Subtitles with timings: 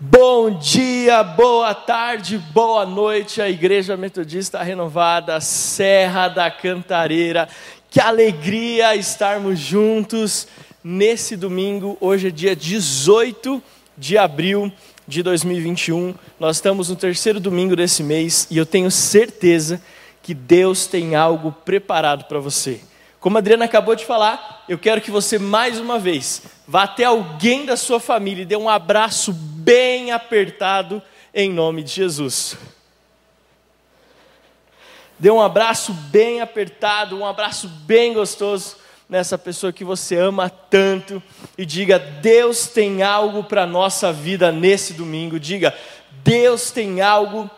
[0.00, 7.48] Bom dia, boa tarde, boa noite, a Igreja Metodista Renovada, Serra da Cantareira.
[7.90, 10.46] Que alegria estarmos juntos
[10.84, 11.98] nesse domingo.
[12.00, 13.60] Hoje é dia 18
[13.96, 14.72] de abril
[15.04, 16.14] de 2021.
[16.38, 19.82] Nós estamos no terceiro domingo desse mês e eu tenho certeza
[20.22, 22.80] que Deus tem algo preparado para você.
[23.18, 27.02] Como a Adriana acabou de falar, eu quero que você mais uma vez vá até
[27.02, 29.32] alguém da sua família e dê um abraço
[29.68, 31.02] bem apertado
[31.34, 32.56] em nome de Jesus.
[35.18, 38.76] Dê um abraço bem apertado, um abraço bem gostoso
[39.06, 41.22] nessa pessoa que você ama tanto
[41.58, 45.38] e diga: Deus tem algo para nossa vida nesse domingo.
[45.38, 45.76] Diga:
[46.24, 47.50] Deus tem algo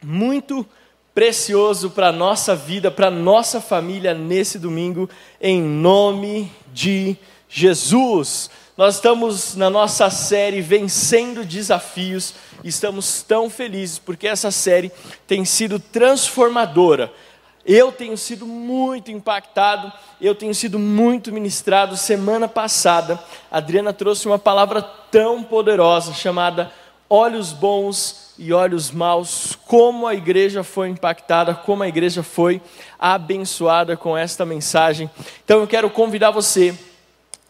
[0.00, 0.64] muito
[1.12, 5.10] precioso para nossa vida, para nossa família nesse domingo,
[5.40, 7.16] em nome de
[7.48, 8.48] Jesus.
[8.80, 12.32] Nós estamos na nossa série Vencendo Desafios
[12.64, 14.90] estamos tão felizes porque essa série
[15.26, 17.12] tem sido transformadora.
[17.62, 21.94] Eu tenho sido muito impactado, eu tenho sido muito ministrado.
[21.94, 26.72] Semana passada, a Adriana trouxe uma palavra tão poderosa chamada
[27.06, 29.58] Olhos Bons e Olhos Maus.
[29.66, 32.62] Como a igreja foi impactada, como a igreja foi
[32.98, 35.10] abençoada com esta mensagem.
[35.44, 36.74] Então eu quero convidar você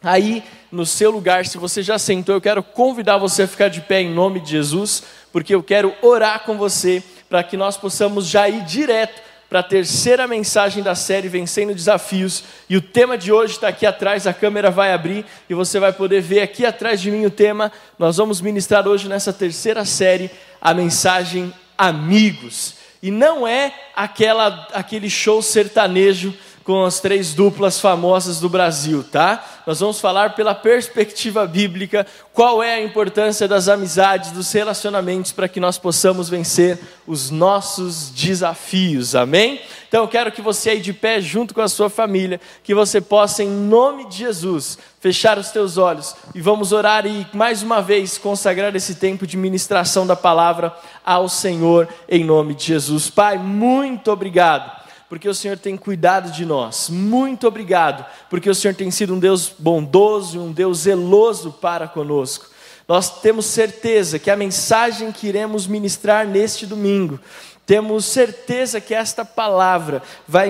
[0.03, 3.81] aí no seu lugar, se você já sentou, eu quero convidar você a ficar de
[3.81, 8.27] pé em nome de Jesus, porque eu quero orar com você para que nós possamos
[8.27, 12.45] já ir direto para a terceira mensagem da série Vencendo Desafios.
[12.69, 15.93] E o tema de hoje está aqui atrás, a câmera vai abrir e você vai
[15.93, 17.73] poder ver aqui atrás de mim o tema.
[17.99, 22.75] Nós vamos ministrar hoje nessa terceira série a mensagem Amigos.
[23.03, 26.35] E não é aquela, aquele show sertanejo
[26.71, 29.45] com as três duplas famosas do Brasil, tá?
[29.67, 35.49] Nós vamos falar pela perspectiva bíblica qual é a importância das amizades, dos relacionamentos para
[35.49, 39.17] que nós possamos vencer os nossos desafios.
[39.17, 39.61] Amém?
[39.89, 43.01] Então eu quero que você aí de pé junto com a sua família, que você
[43.01, 47.83] possa em nome de Jesus fechar os teus olhos e vamos orar e mais uma
[47.83, 50.73] vez consagrar esse tempo de ministração da palavra
[51.05, 53.11] ao Senhor em nome de Jesus.
[53.11, 54.80] Pai, muito obrigado
[55.11, 56.89] porque o Senhor tem cuidado de nós.
[56.89, 61.89] Muito obrigado, porque o Senhor tem sido um Deus bondoso e um Deus zeloso para
[61.89, 62.47] conosco.
[62.87, 67.19] Nós temos certeza que a mensagem que iremos ministrar neste domingo,
[67.67, 70.49] temos certeza que esta palavra vai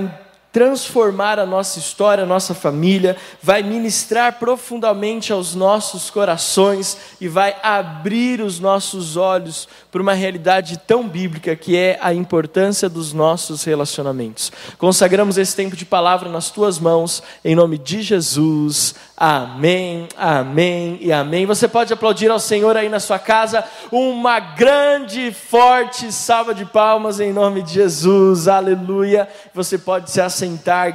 [0.52, 7.56] transformar a nossa história, a nossa família, vai ministrar profundamente aos nossos corações e vai
[7.62, 13.64] abrir os nossos olhos para uma realidade tão bíblica que é a importância dos nossos
[13.64, 14.52] relacionamentos.
[14.78, 18.94] Consagramos esse tempo de palavra nas tuas mãos, em nome de Jesus.
[19.16, 21.46] Amém, amém e amém.
[21.46, 27.20] Você pode aplaudir ao Senhor aí na sua casa, uma grande, forte salva de palmas
[27.20, 29.28] em nome de Jesus, aleluia.
[29.54, 30.39] Você pode se assentar,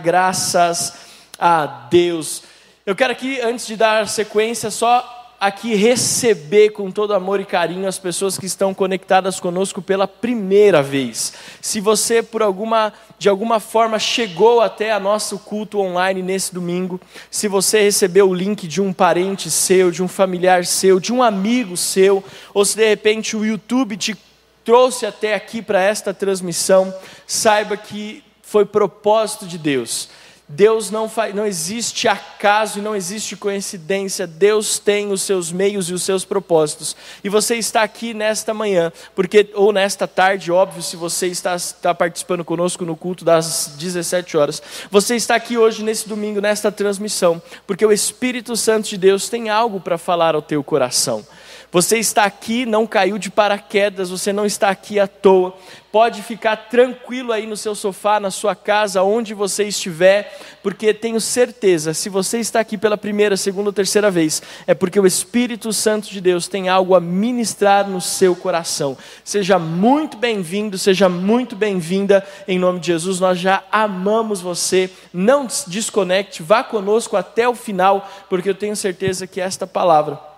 [0.02, 0.94] graças
[1.38, 2.44] a Deus.
[2.86, 7.88] Eu quero aqui, antes de dar sequência, só aqui receber com todo amor e carinho
[7.88, 11.34] as pessoas que estão conectadas conosco pela primeira vez.
[11.62, 17.00] Se você por alguma de alguma forma chegou até a nosso culto online nesse domingo,
[17.30, 21.24] se você recebeu o link de um parente seu, de um familiar seu, de um
[21.24, 22.24] amigo seu,
[22.54, 24.18] ou se de repente o YouTube te
[24.66, 26.94] trouxe até aqui para esta transmissão,
[27.28, 28.25] saiba que
[28.56, 30.08] foi propósito de Deus
[30.48, 34.28] Deus não, faz, não existe acaso e não existe coincidência.
[34.28, 36.96] Deus tem os seus meios e os seus propósitos.
[37.24, 41.96] E você está aqui nesta manhã, porque ou nesta tarde, óbvio, se você está, está
[41.96, 44.62] participando conosco no culto das 17 horas.
[44.92, 49.50] Você está aqui hoje nesse domingo nesta transmissão, porque o Espírito Santo de Deus tem
[49.50, 51.26] algo para falar ao teu coração.
[51.76, 55.54] Você está aqui, não caiu de paraquedas, você não está aqui à toa.
[55.92, 61.20] Pode ficar tranquilo aí no seu sofá, na sua casa, onde você estiver, porque tenho
[61.20, 65.74] certeza, se você está aqui pela primeira, segunda ou terceira vez, é porque o Espírito
[65.74, 68.98] Santo de Deus tem algo a ministrar no seu coração.
[69.22, 73.20] Seja muito bem-vindo, seja muito bem-vinda, em nome de Jesus.
[73.20, 74.90] Nós já amamos você.
[75.14, 80.35] Não desconecte, vá conosco até o final, porque eu tenho certeza que esta palavra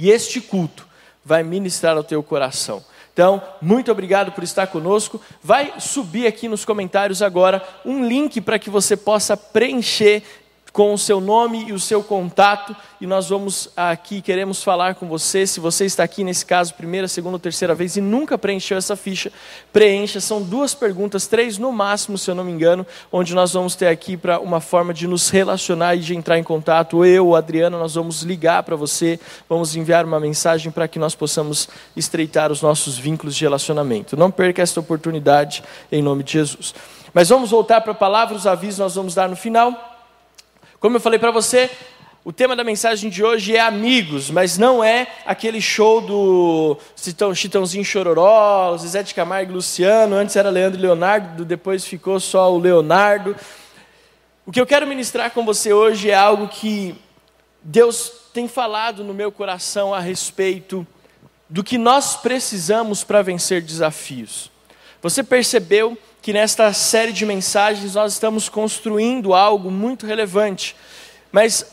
[0.00, 0.88] e este culto
[1.22, 2.82] vai ministrar ao teu coração.
[3.12, 5.20] Então, muito obrigado por estar conosco.
[5.42, 10.22] Vai subir aqui nos comentários agora um link para que você possa preencher
[10.72, 15.08] com o seu nome e o seu contato, e nós vamos aqui, queremos falar com
[15.08, 15.46] você.
[15.46, 18.94] Se você está aqui nesse caso, primeira, segunda ou terceira vez e nunca preencheu essa
[18.94, 19.32] ficha,
[19.72, 20.20] preencha.
[20.20, 23.88] São duas perguntas, três no máximo, se eu não me engano, onde nós vamos ter
[23.88, 27.04] aqui para uma forma de nos relacionar e de entrar em contato.
[27.04, 29.18] Eu, ou Adriana, nós vamos ligar para você,
[29.48, 34.16] vamos enviar uma mensagem para que nós possamos estreitar os nossos vínculos de relacionamento.
[34.16, 36.74] Não perca esta oportunidade em nome de Jesus.
[37.12, 39.89] Mas vamos voltar para a palavra, os avisos nós vamos dar no final.
[40.80, 41.70] Como eu falei para você,
[42.24, 46.78] o tema da mensagem de hoje é amigos, mas não é aquele show do
[47.34, 52.50] Chitãozinho Chororó, Zé de Camargo e Luciano, antes era Leandro e Leonardo, depois ficou só
[52.50, 53.36] o Leonardo.
[54.46, 56.94] O que eu quero ministrar com você hoje é algo que
[57.62, 60.86] Deus tem falado no meu coração a respeito
[61.46, 64.50] do que nós precisamos para vencer desafios.
[65.02, 70.76] Você percebeu que nesta série de mensagens nós estamos construindo algo muito relevante,
[71.32, 71.64] mas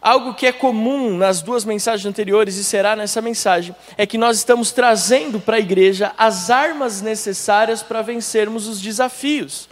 [0.00, 4.36] algo que é comum nas duas mensagens anteriores e será nessa mensagem é que nós
[4.36, 9.68] estamos trazendo para a igreja as armas necessárias para vencermos os desafios.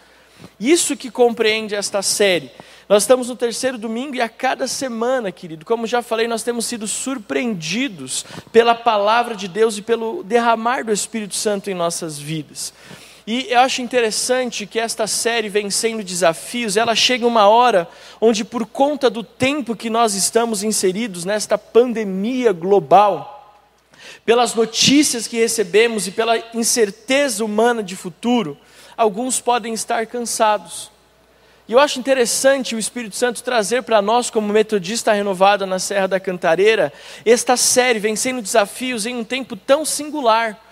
[0.58, 2.50] Isso que compreende esta série.
[2.88, 6.67] Nós estamos no terceiro domingo e a cada semana, querido, como já falei, nós temos
[6.67, 12.73] sido surpreendidos pela palavra de Deus e pelo derramar do Espírito Santo em nossas vidas.
[13.26, 17.88] E eu acho interessante que esta série Vencendo Desafios, ela chega uma hora
[18.20, 23.58] onde por conta do tempo que nós estamos inseridos nesta pandemia global,
[24.25, 28.56] pelas notícias que recebemos e pela incerteza humana de futuro,
[28.96, 30.93] alguns podem estar cansados.
[31.69, 36.06] E eu acho interessante o Espírito Santo trazer para nós, como metodista renovada na Serra
[36.06, 36.93] da Cantareira,
[37.25, 40.64] esta série, Vencendo Desafios, em um tempo tão singular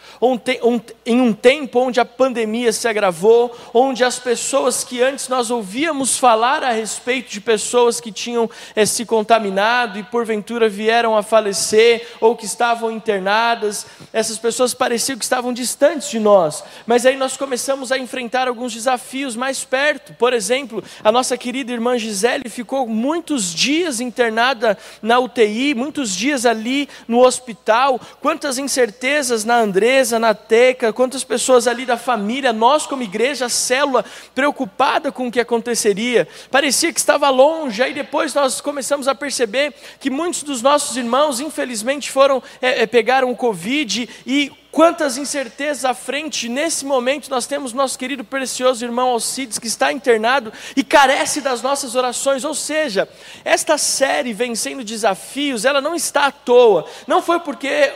[1.05, 6.19] em um tempo onde a pandemia se agravou, onde as pessoas que antes nós ouvíamos
[6.19, 12.07] falar a respeito de pessoas que tinham é, se contaminado e porventura vieram a falecer
[12.21, 17.37] ou que estavam internadas, essas pessoas pareciam que estavam distantes de nós, mas aí nós
[17.37, 20.13] começamos a enfrentar alguns desafios mais perto.
[20.15, 26.47] Por exemplo, a nossa querida irmã Gisele ficou muitos dias internada na UTI, muitos dias
[26.47, 32.87] ali no hospital, quantas incertezas na Andresa na teca, quantas pessoas ali da família, nós
[32.87, 34.05] como igreja, célula,
[34.35, 36.27] preocupada com o que aconteceria.
[36.51, 41.41] Parecia que estava longe, aí depois nós começamos a perceber que muitos dos nossos irmãos,
[41.41, 47.47] infelizmente, foram, é, é, pegaram o Covid e Quantas incertezas à frente, nesse momento nós
[47.47, 52.43] temos nosso querido precioso irmão Alcides que está internado e carece das nossas orações.
[52.43, 53.09] Ou seja,
[53.45, 56.87] esta série Vencendo Desafios, ela não está à toa.
[57.07, 57.93] Não foi porque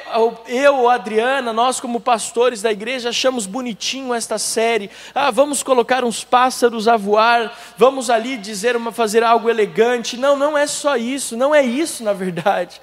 [0.47, 4.89] eu ou Adriana, nós como pastores da igreja, achamos bonitinho esta série.
[5.13, 10.17] Ah, vamos colocar uns pássaros a voar, vamos ali dizer uma fazer algo elegante.
[10.17, 12.81] Não, não é só isso, não é isso na verdade.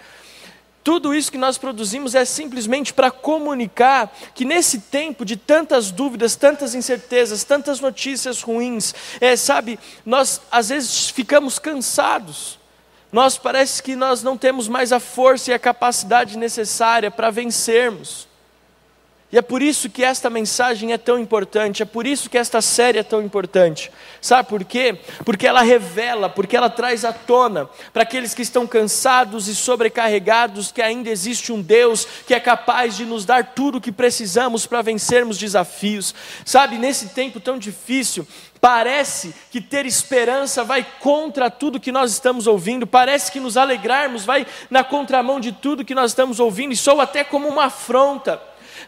[0.86, 6.36] Tudo isso que nós produzimos é simplesmente para comunicar que nesse tempo de tantas dúvidas,
[6.36, 12.60] tantas incertezas, tantas notícias ruins, é, sabe, nós às vezes ficamos cansados.
[13.12, 18.28] Nós parece que nós não temos mais a força e a capacidade necessária para vencermos.
[19.32, 22.62] E é por isso que esta mensagem é tão importante, é por isso que esta
[22.62, 23.92] série é tão importante.
[24.22, 25.00] Sabe por quê?
[25.26, 30.72] Porque ela revela, porque ela traz à tona para aqueles que estão cansados e sobrecarregados
[30.72, 34.68] que ainda existe um Deus que é capaz de nos dar tudo o que precisamos
[34.68, 36.14] para vencermos desafios.
[36.46, 38.28] Sabe, nesse tempo tão difícil,
[38.62, 44.26] Parece que ter esperança vai contra tudo que nós estamos ouvindo, parece que nos alegrarmos
[44.26, 48.42] vai na contramão de tudo que nós estamos ouvindo, e soa até como uma afronta.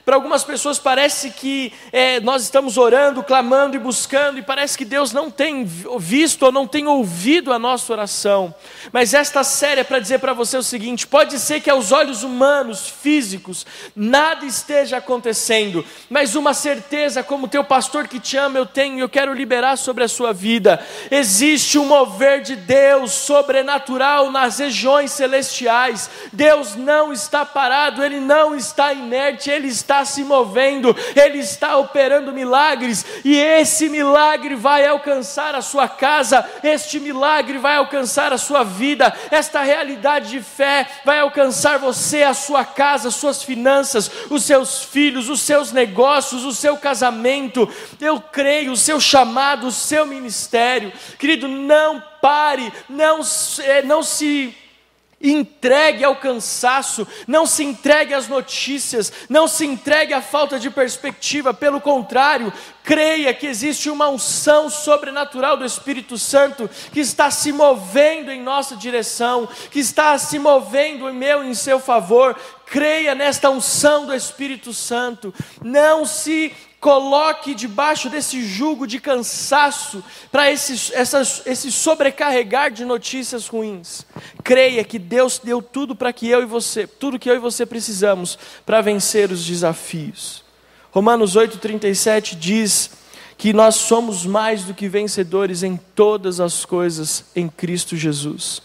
[0.07, 4.85] Para algumas pessoas parece que é, nós estamos orando, clamando e buscando, e parece que
[4.85, 8.55] Deus não tem visto ou não tem ouvido a nossa oração.
[8.93, 12.23] Mas esta série é para dizer para você o seguinte: pode ser que aos olhos
[12.23, 18.65] humanos, físicos, nada esteja acontecendo, mas uma certeza, como teu pastor que te ama, eu
[18.65, 20.81] tenho e eu quero liberar sobre a sua vida.
[21.11, 26.09] Existe um mover de Deus sobrenatural nas regiões celestiais.
[26.31, 31.77] Deus não está parado, Ele não está inerte, Ele está está se movendo, Ele está
[31.77, 38.37] operando milagres, e esse milagre vai alcançar a sua casa, este milagre vai alcançar a
[38.37, 44.43] sua vida, esta realidade de fé vai alcançar você, a sua casa, suas finanças, os
[44.43, 47.67] seus filhos, os seus negócios, o seu casamento.
[47.99, 50.91] Eu creio, o seu chamado, o seu ministério.
[51.17, 53.21] Querido, não pare, não,
[53.85, 54.55] não se
[55.19, 61.55] Entregue ao cansaço, não se entregue às notícias, não se entregue à falta de perspectiva,
[61.55, 68.31] pelo contrário, creia que existe uma unção sobrenatural do Espírito Santo que está se movendo
[68.31, 72.35] em nossa direção, que está se movendo em meu em seu favor.
[72.67, 75.33] Creia nesta unção do Espírito Santo,
[75.63, 80.93] não se coloque debaixo desse jugo de cansaço, para esse,
[81.45, 84.05] esse sobrecarregar de notícias ruins.
[84.43, 87.65] Creia que Deus deu tudo para que eu e você, tudo que eu e você
[87.65, 90.43] precisamos para vencer os desafios.
[90.91, 92.91] Romanos 8,37 diz
[93.37, 98.61] que nós somos mais do que vencedores em todas as coisas em Cristo Jesus.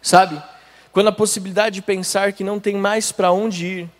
[0.00, 0.40] Sabe,
[0.92, 3.90] quando a possibilidade de pensar que não tem mais para onde ir,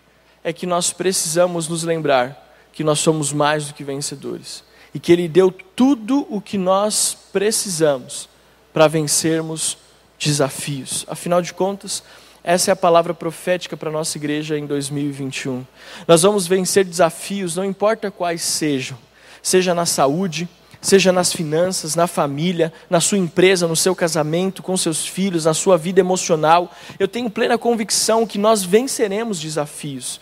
[0.43, 2.46] é que nós precisamos nos lembrar
[2.77, 7.17] que nós somos mais do que vencedores e que Ele deu tudo o que nós
[7.33, 8.29] precisamos
[8.71, 9.79] para vencermos
[10.19, 11.07] desafios.
[11.09, 12.03] Afinal de contas,
[12.45, 15.65] essa é a palavra profética para a nossa igreja em 2021.
[16.07, 18.99] Nós vamos vencer desafios, não importa quais sejam,
[19.43, 20.47] seja na saúde,
[20.79, 25.55] seja nas finanças, na família, na sua empresa, no seu casamento, com seus filhos, na
[25.55, 26.71] sua vida emocional.
[26.99, 30.21] Eu tenho plena convicção que nós venceremos desafios.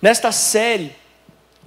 [0.00, 0.98] Nesta série,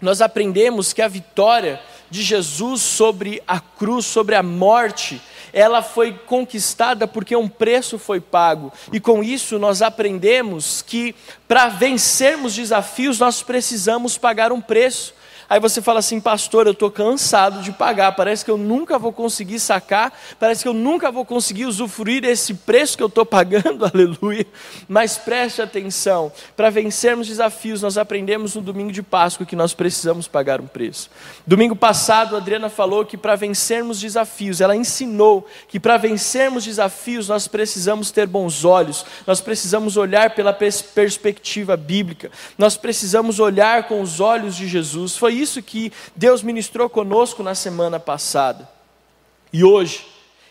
[0.03, 5.21] nós aprendemos que a vitória de Jesus sobre a cruz, sobre a morte,
[5.53, 8.71] ela foi conquistada porque um preço foi pago.
[8.91, 11.15] E com isso nós aprendemos que
[11.47, 15.13] para vencermos desafios nós precisamos pagar um preço.
[15.49, 19.11] Aí você fala assim, pastor, eu estou cansado de pagar, parece que eu nunca vou
[19.11, 23.85] conseguir sacar, parece que eu nunca vou conseguir usufruir desse preço que eu estou pagando,
[23.93, 24.45] aleluia.
[24.87, 30.27] Mas preste atenção, para vencermos desafios, nós aprendemos no domingo de Páscoa que nós precisamos
[30.27, 31.09] pagar um preço.
[31.45, 37.27] Domingo passado, a Adriana falou que para vencermos desafios, ela ensinou que para vencermos desafios
[37.27, 44.01] nós precisamos ter bons olhos, nós precisamos olhar pela perspectiva bíblica, nós precisamos olhar com
[44.01, 45.17] os olhos de Jesus.
[45.17, 48.69] Foi isso que Deus ministrou conosco na semana passada.
[49.51, 50.05] E hoje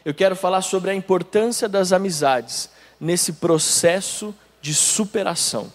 [0.05, 2.69] eu quero falar sobre a importância das amizades
[3.01, 5.73] nesse processo de superação.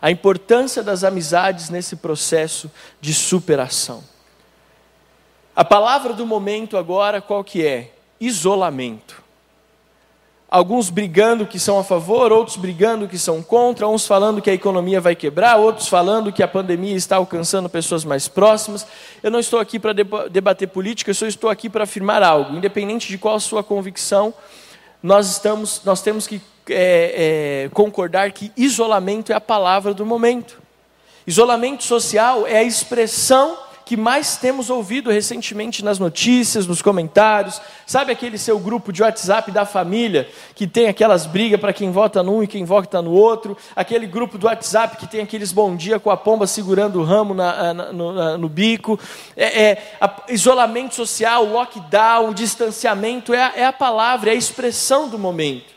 [0.00, 4.04] A importância das amizades nesse processo de superação.
[5.56, 7.92] A palavra do momento agora qual que é?
[8.20, 9.27] Isolamento
[10.50, 14.54] alguns brigando que são a favor, outros brigando que são contra, uns falando que a
[14.54, 18.86] economia vai quebrar, outros falando que a pandemia está alcançando pessoas mais próximas.
[19.22, 22.56] Eu não estou aqui para debater política, eu só estou aqui para afirmar algo.
[22.56, 24.32] Independente de qual a sua convicção,
[25.02, 26.40] nós, estamos, nós temos que
[26.70, 30.60] é, é, concordar que isolamento é a palavra do momento.
[31.26, 37.58] Isolamento social é a expressão que mais temos ouvido recentemente nas notícias, nos comentários.
[37.86, 42.22] Sabe aquele seu grupo de WhatsApp da família que tem aquelas brigas para quem vota
[42.22, 43.56] num e quem vota no outro?
[43.74, 47.32] Aquele grupo do WhatsApp que tem aqueles bom dia com a pomba segurando o ramo
[47.32, 49.00] na, na, no, na, no, bico?
[49.34, 55.08] É, é a, isolamento social, lockdown, distanciamento é a, é a palavra, é a expressão
[55.08, 55.72] do momento.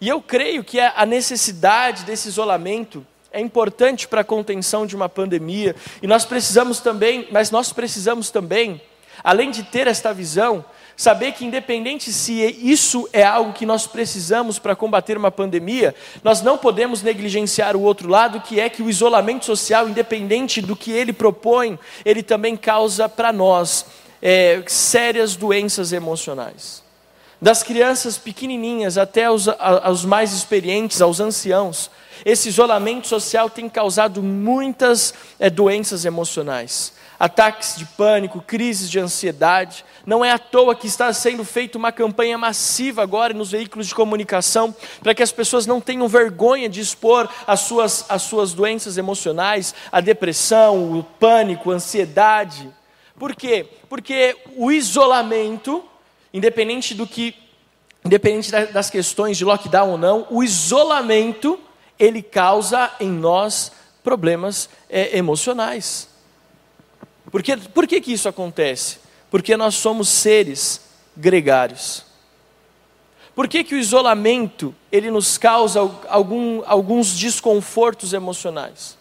[0.00, 5.10] E eu creio que a necessidade desse isolamento é importante para a contenção de uma
[5.10, 8.80] pandemia, e nós precisamos também, mas nós precisamos também,
[9.22, 10.64] além de ter esta visão,
[10.96, 16.40] saber que independente se isso é algo que nós precisamos para combater uma pandemia, nós
[16.40, 20.90] não podemos negligenciar o outro lado, que é que o isolamento social, independente do que
[20.90, 23.84] ele propõe, ele também causa para nós
[24.22, 26.85] é, sérias doenças emocionais.
[27.40, 29.46] Das crianças pequenininhas até os,
[30.06, 31.90] mais experientes, aos anciãos,
[32.24, 39.84] esse isolamento social tem causado muitas é, doenças emocionais, ataques de pânico, crises de ansiedade.
[40.06, 43.94] Não é à toa que está sendo feita uma campanha massiva agora nos veículos de
[43.94, 48.96] comunicação para que as pessoas não tenham vergonha de expor as suas, as suas doenças
[48.96, 52.70] emocionais, a depressão, o pânico, a ansiedade.
[53.18, 53.68] Por quê?
[53.90, 55.84] Porque o isolamento,
[56.36, 57.34] independente do que,
[58.04, 61.58] independente das questões de lockdown ou não, o isolamento
[61.98, 63.72] ele causa em nós
[64.04, 66.10] problemas é, emocionais.
[67.30, 68.98] Por, que, por que, que isso acontece?
[69.30, 70.82] Porque nós somos seres
[71.16, 72.04] gregários.
[73.34, 78.98] Por que, que o isolamento ele nos causa algum, alguns desconfortos emocionais?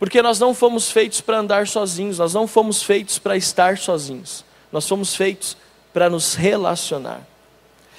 [0.00, 4.44] Porque nós não fomos feitos para andar sozinhos, nós não fomos feitos para estar sozinhos,
[4.72, 5.56] nós fomos feitos
[5.98, 7.26] para nos relacionar.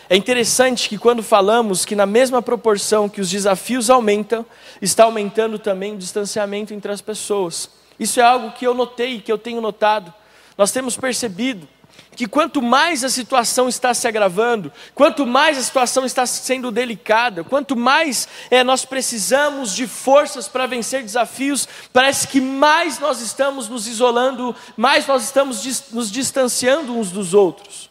[0.09, 4.45] É interessante que quando falamos que na mesma proporção que os desafios aumentam,
[4.81, 7.69] está aumentando também o distanciamento entre as pessoas.
[7.99, 10.13] Isso é algo que eu notei, que eu tenho notado.
[10.57, 11.67] Nós temos percebido
[12.15, 17.43] que quanto mais a situação está se agravando, quanto mais a situação está sendo delicada,
[17.43, 23.67] quanto mais é, nós precisamos de forças para vencer desafios, parece que mais nós estamos
[23.69, 27.88] nos isolando, mais nós estamos nos distanciando uns dos outros.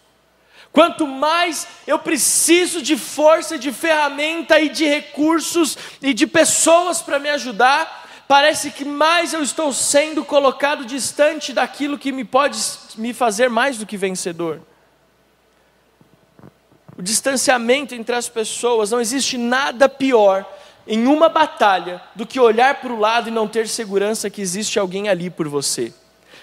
[0.72, 7.18] Quanto mais eu preciso de força, de ferramenta e de recursos e de pessoas para
[7.18, 12.58] me ajudar, parece que mais eu estou sendo colocado distante daquilo que me pode
[12.96, 14.60] me fazer mais do que vencedor.
[16.96, 20.44] O distanciamento entre as pessoas, não existe nada pior
[20.86, 24.78] em uma batalha do que olhar para o lado e não ter segurança que existe
[24.78, 25.92] alguém ali por você.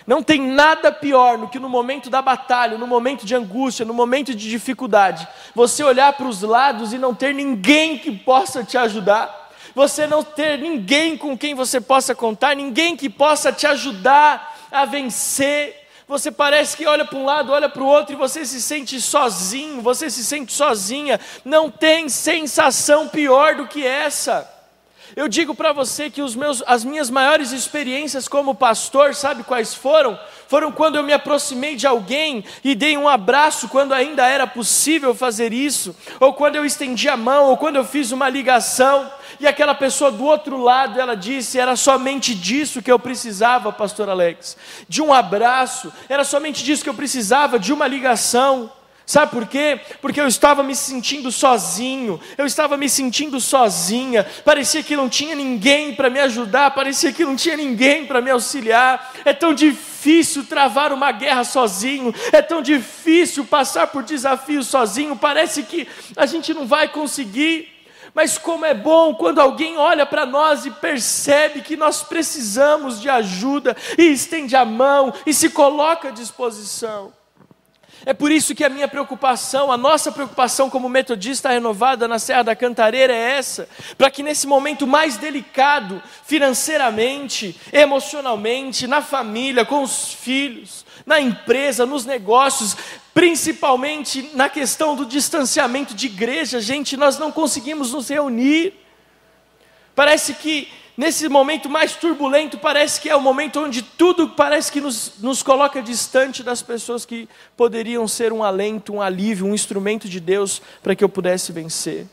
[0.06, 3.94] Não tem nada pior do que no momento da batalha, no momento de angústia, no
[3.94, 8.78] momento de dificuldade, você olhar para os lados e não ter ninguém que possa te
[8.78, 9.46] ajudar
[9.76, 14.86] você não ter ninguém com quem você possa contar, ninguém que possa te ajudar a
[14.86, 15.86] vencer.
[16.08, 19.02] Você parece que olha para um lado, olha para o outro e você se sente
[19.02, 21.20] sozinho, você se sente sozinha.
[21.44, 24.50] Não tem sensação pior do que essa.
[25.16, 30.20] Eu digo para você que meus, as minhas maiores experiências como pastor, sabe quais foram?
[30.50, 35.16] Foram quando eu me aproximei de alguém e dei um abraço quando ainda era possível
[35.16, 39.48] fazer isso, ou quando eu estendi a mão, ou quando eu fiz uma ligação e
[39.48, 44.58] aquela pessoa do outro lado, ela disse: era somente disso que eu precisava, Pastor Alex,
[44.88, 48.70] de um abraço, era somente disso que eu precisava, de uma ligação.
[49.06, 49.80] Sabe por quê?
[50.02, 55.36] Porque eu estava me sentindo sozinho, eu estava me sentindo sozinha, parecia que não tinha
[55.36, 59.14] ninguém para me ajudar, parecia que não tinha ninguém para me auxiliar.
[59.24, 65.62] É tão difícil travar uma guerra sozinho, é tão difícil passar por desafios sozinho, parece
[65.62, 67.74] que a gente não vai conseguir.
[68.12, 73.10] Mas como é bom quando alguém olha para nós e percebe que nós precisamos de
[73.10, 77.14] ajuda e estende a mão e se coloca à disposição.
[78.06, 82.44] É por isso que a minha preocupação, a nossa preocupação como metodista renovada na Serra
[82.44, 89.82] da Cantareira é essa, para que nesse momento mais delicado, financeiramente, emocionalmente, na família, com
[89.82, 92.78] os filhos, na empresa, nos negócios,
[93.12, 98.74] principalmente na questão do distanciamento de igreja, gente, nós não conseguimos nos reunir.
[99.96, 104.82] Parece que nesse momento mais turbulento, parece que é o momento onde tudo parece que
[104.82, 110.08] nos, nos coloca distante das pessoas que poderiam ser um alento, um alívio, um instrumento
[110.08, 112.08] de Deus para que eu pudesse vencer.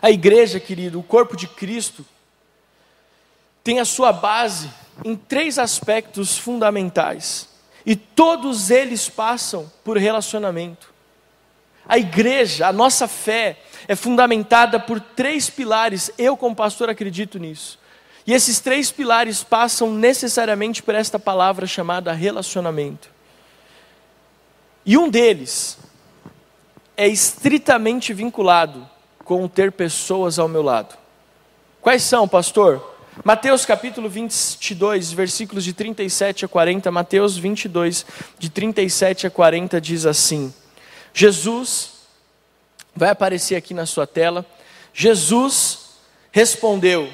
[0.00, 2.04] A igreja, querido, o corpo de Cristo,
[3.64, 4.70] tem a sua base
[5.04, 7.48] em três aspectos fundamentais.
[7.84, 10.92] E todos eles passam por relacionamento.
[11.88, 16.10] A igreja, a nossa fé, é fundamentada por três pilares.
[16.18, 17.78] Eu, como pastor, acredito nisso.
[18.26, 23.08] E esses três pilares passam necessariamente por esta palavra chamada relacionamento.
[24.84, 25.78] E um deles
[26.96, 28.88] é estritamente vinculado
[29.24, 30.96] com ter pessoas ao meu lado.
[31.80, 32.94] Quais são, pastor?
[33.24, 38.04] Mateus capítulo 22, versículos de 37 a 40, Mateus 22,
[38.38, 40.52] de 37 a 40 diz assim:
[41.14, 41.95] Jesus,
[42.96, 44.44] vai aparecer aqui na sua tela,
[44.92, 45.90] Jesus
[46.32, 47.08] respondeu: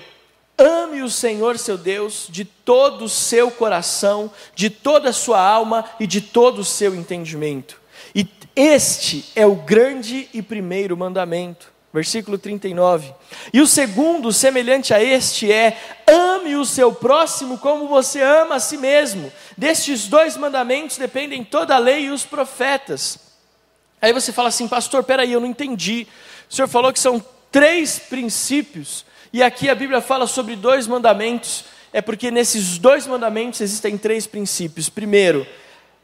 [0.57, 5.85] Ame o Senhor seu Deus de todo o seu coração, de toda a sua alma
[5.99, 7.81] e de todo o seu entendimento.
[8.14, 13.12] E este é o grande e primeiro mandamento versículo 39.
[13.53, 18.61] E o segundo, semelhante a este, é: ame o seu próximo como você ama a
[18.61, 19.31] si mesmo.
[19.57, 23.32] Destes dois mandamentos dependem toda a lei e os profetas.
[24.03, 26.09] Aí você fala assim, pastor, peraí, eu não entendi.
[26.51, 31.65] O senhor falou que são três princípios, e aqui a Bíblia fala sobre dois mandamentos.
[31.93, 34.88] É porque nesses dois mandamentos existem três princípios.
[34.88, 35.47] Primeiro,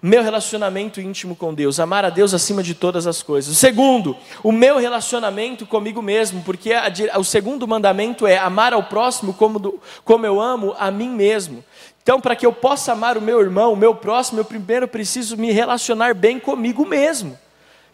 [0.01, 3.57] meu relacionamento íntimo com Deus, amar a Deus acima de todas as coisas.
[3.57, 9.35] Segundo, o meu relacionamento comigo mesmo, porque a, o segundo mandamento é amar ao próximo
[9.35, 11.65] como, do, como eu amo a mim mesmo.
[12.01, 15.37] Então, para que eu possa amar o meu irmão, o meu próximo, eu primeiro preciso
[15.37, 17.37] me relacionar bem comigo mesmo.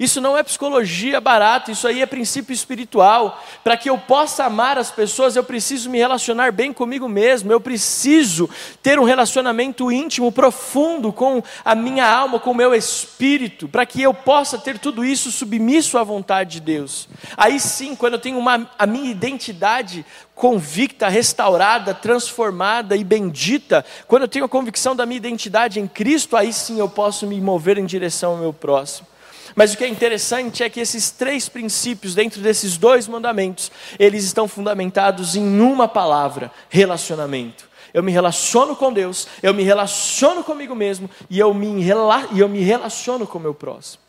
[0.04, 3.42] Isso não é psicologia barata, isso aí é princípio espiritual.
[3.64, 7.58] Para que eu possa amar as pessoas, eu preciso me relacionar bem comigo mesmo, eu
[7.58, 8.50] preciso
[8.82, 14.02] ter um relacionamento íntimo, profundo com a minha alma, com o meu espírito, para que
[14.02, 17.08] eu possa ter tudo isso submisso à vontade de Deus.
[17.34, 24.22] Aí sim, quando eu tenho uma, a minha identidade convicta, restaurada, transformada e bendita, quando
[24.22, 27.78] eu tenho a convicção da minha identidade em Cristo, aí sim eu posso me mover
[27.78, 29.13] em direção ao meu próximo.
[29.54, 34.24] Mas o que é interessante é que esses três princípios, dentro desses dois mandamentos, eles
[34.24, 37.68] estão fundamentados em uma palavra: relacionamento.
[37.92, 41.82] eu me relaciono com Deus, eu me relaciono comigo mesmo e eu me,
[42.32, 44.03] e eu me relaciono com o meu próximo.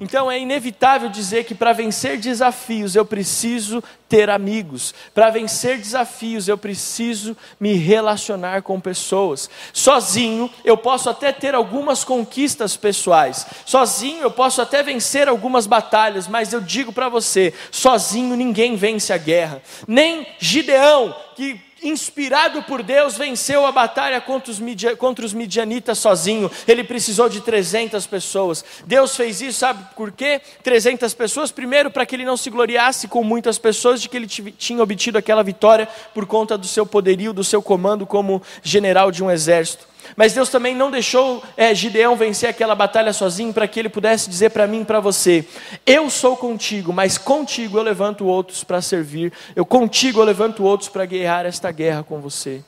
[0.00, 4.94] Então é inevitável dizer que para vencer desafios eu preciso ter amigos.
[5.12, 9.50] Para vencer desafios eu preciso me relacionar com pessoas.
[9.72, 13.44] Sozinho eu posso até ter algumas conquistas pessoais.
[13.66, 19.12] Sozinho eu posso até vencer algumas batalhas, mas eu digo para você, sozinho ninguém vence
[19.12, 19.60] a guerra.
[19.86, 25.98] Nem Gideão, que inspirado por Deus, venceu a batalha contra os, midia, contra os midianitas
[25.98, 26.50] sozinho.
[26.66, 28.64] Ele precisou de 300 pessoas.
[28.86, 30.40] Deus fez isso, sabe por quê?
[30.62, 34.26] 300 pessoas, primeiro, para que ele não se gloriasse com muitas pessoas de que ele
[34.26, 39.22] tinha obtido aquela vitória por conta do seu poderio, do seu comando como general de
[39.22, 39.86] um exército.
[40.16, 44.28] Mas Deus também não deixou é, Gideão vencer aquela batalha sozinho para que ele pudesse
[44.28, 45.46] dizer para mim e para você:
[45.86, 50.88] Eu sou contigo, mas contigo eu levanto outros para servir, eu contigo eu levanto outros
[50.88, 52.62] para guerrear esta guerra com você.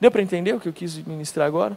[0.00, 1.76] Deu para entender o que eu quis ministrar agora?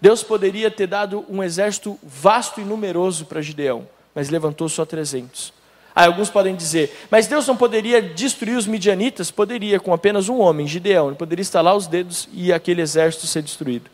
[0.00, 5.57] Deus poderia ter dado um exército vasto e numeroso para Gideão, mas levantou só 300.
[5.98, 9.32] Aí alguns podem dizer, mas Deus não poderia destruir os midianitas?
[9.32, 11.08] Poderia, com apenas um homem, Gideão.
[11.08, 13.90] Ele poderia estalar os dedos e aquele exército ser destruído.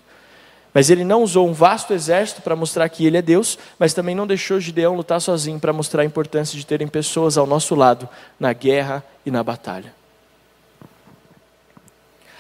[0.75, 4.15] Mas ele não usou um vasto exército para mostrar que ele é Deus, mas também
[4.15, 8.07] não deixou Gideão lutar sozinho para mostrar a importância de terem pessoas ao nosso lado
[8.39, 9.95] na guerra e na batalha.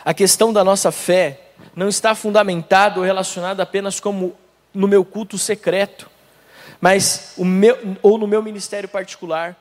[0.05, 1.41] A questão da nossa fé
[1.75, 4.35] não está fundamentada ou relacionada apenas como
[4.75, 6.13] no meu culto secreto
[6.85, 9.57] mas o meu, ou no meu ministério particular.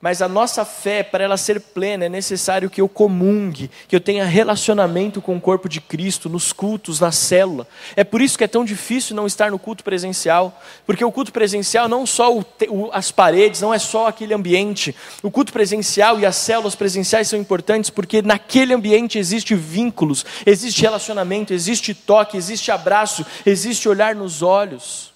[0.00, 4.00] Mas a nossa fé, para ela ser plena, é necessário que eu comungue, que eu
[4.00, 7.66] tenha relacionamento com o corpo de Cristo, nos cultos, na célula.
[7.96, 11.32] É por isso que é tão difícil não estar no culto presencial, porque o culto
[11.32, 14.94] presencial não só o, o, as paredes, não é só aquele ambiente.
[15.24, 20.82] O culto presencial e as células presenciais são importantes porque naquele ambiente existe vínculos, existe
[20.82, 25.09] relacionamento, existe toque, existe abraço, existe olhar nos olhos.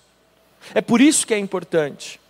[0.73, 2.21] É por isso que é importante.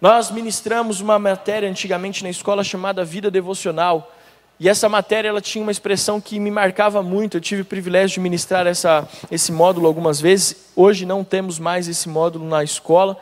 [0.00, 4.12] Nós ministramos uma matéria antigamente na escola chamada Vida Devocional.
[4.58, 7.36] E essa matéria ela tinha uma expressão que me marcava muito.
[7.36, 10.70] Eu tive o privilégio de ministrar essa, esse módulo algumas vezes.
[10.74, 13.16] Hoje não temos mais esse módulo na escola,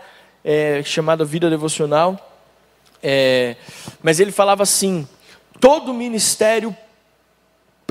[0.44, 2.32] é, chamado Vida Devocional.
[3.02, 3.56] É,
[4.02, 5.06] mas ele falava assim:
[5.60, 6.76] todo ministério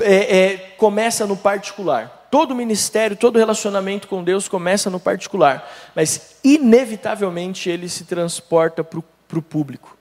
[0.00, 2.23] é, é começa no particular.
[2.34, 8.98] Todo ministério, todo relacionamento com Deus começa no particular, mas inevitavelmente ele se transporta para
[8.98, 9.96] o público.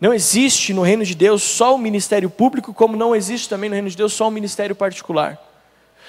[0.00, 3.74] Não existe no reino de Deus só o ministério público, como não existe também no
[3.74, 5.38] reino de Deus só o ministério particular.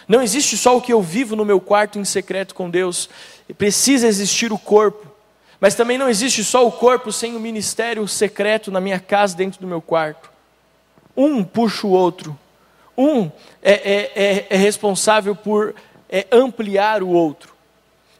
[0.07, 3.07] Não existe só o que eu vivo no meu quarto em secreto com Deus,
[3.55, 5.05] precisa existir o corpo.
[5.59, 9.61] Mas também não existe só o corpo sem o ministério secreto na minha casa, dentro
[9.61, 10.31] do meu quarto.
[11.15, 12.35] Um puxa o outro,
[12.97, 13.29] um
[13.61, 15.75] é, é, é, é responsável por
[16.09, 17.53] é, ampliar o outro.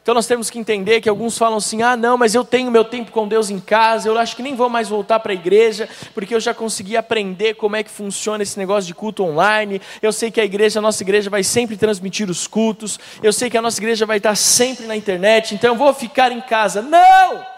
[0.04, 2.84] Então nós temos que entender que alguns falam assim: ah, não, mas eu tenho meu
[2.84, 5.88] tempo com Deus em casa, eu acho que nem vou mais voltar para a igreja,
[6.14, 9.82] porque eu já consegui aprender como é que funciona esse negócio de culto online.
[10.02, 13.50] Eu sei que a igreja, a nossa igreja, vai sempre transmitir os cultos, eu sei
[13.50, 16.82] que a nossa igreja vai estar sempre na internet, então eu vou ficar em casa.
[16.82, 17.53] Não!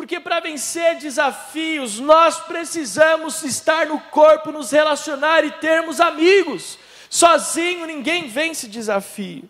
[0.00, 6.78] Porque para vencer desafios, nós precisamos estar no corpo, nos relacionar e termos amigos.
[7.10, 9.44] Sozinho ninguém vence desafio.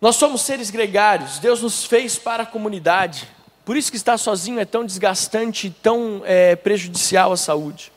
[0.00, 3.28] Nós somos seres gregários, Deus nos fez para a comunidade.
[3.62, 7.92] Por isso que estar sozinho é tão desgastante e tão é, prejudicial à saúde.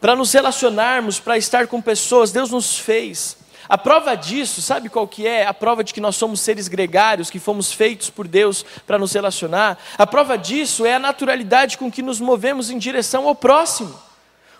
[0.00, 3.36] Para nos relacionarmos, para estar com pessoas, Deus nos fez.
[3.70, 5.46] A prova disso, sabe qual que é?
[5.46, 9.12] A prova de que nós somos seres gregários, que fomos feitos por Deus para nos
[9.12, 9.78] relacionar.
[9.96, 13.96] A prova disso é a naturalidade com que nos movemos em direção ao próximo.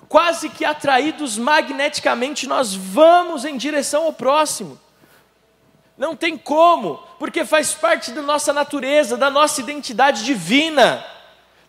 [0.09, 4.79] Quase que atraídos magneticamente, nós vamos em direção ao próximo.
[5.99, 11.05] Não tem como, porque faz parte da nossa natureza, da nossa identidade divina.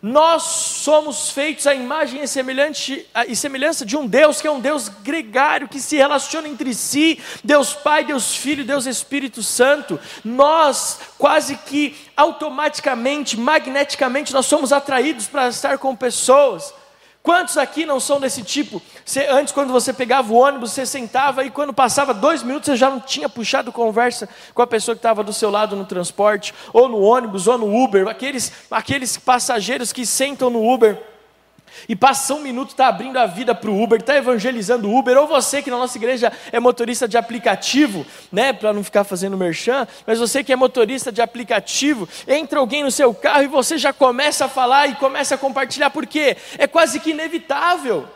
[0.02, 2.24] Nós somos feitos à imagem e,
[3.28, 7.20] e semelhança de um Deus que é um Deus gregário, que se relaciona entre si,
[7.44, 10.00] Deus Pai, Deus Filho, Deus Espírito Santo.
[10.24, 16.74] Nós, quase que automaticamente, magneticamente, nós somos atraídos para estar com pessoas.
[17.22, 18.82] Quantos aqui não são desse tipo?
[19.04, 22.76] Você, antes, quando você pegava o ônibus, você sentava e quando passava dois minutos você
[22.76, 26.52] já não tinha puxado conversa com a pessoa que estava do seu lado no transporte,
[26.72, 28.08] ou no ônibus, ou no Uber.
[28.08, 31.11] Aqueles, aqueles passageiros que sentam no Uber
[31.88, 35.16] e passa um minuto, está abrindo a vida para o Uber, está evangelizando o Uber,
[35.18, 39.36] ou você que na nossa igreja é motorista de aplicativo, né, para não ficar fazendo
[39.36, 43.78] merchan, mas você que é motorista de aplicativo, entra alguém no seu carro e você
[43.78, 46.36] já começa a falar e começa a compartilhar, por quê?
[46.58, 48.06] É quase que inevitável.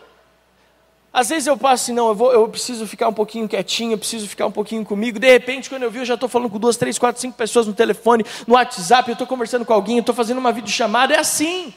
[1.17, 3.99] Às vezes eu passo assim, não, eu, vou, eu preciso ficar um pouquinho quietinho, eu
[3.99, 5.19] preciso ficar um pouquinho comigo.
[5.19, 7.67] De repente, quando eu vi, eu já estou falando com duas, três, quatro, cinco pessoas
[7.67, 11.15] no telefone, no WhatsApp, eu estou conversando com alguém, eu estou fazendo uma videochamada.
[11.15, 11.73] É assim.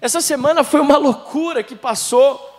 [0.00, 2.50] Essa semana foi uma loucura que passou.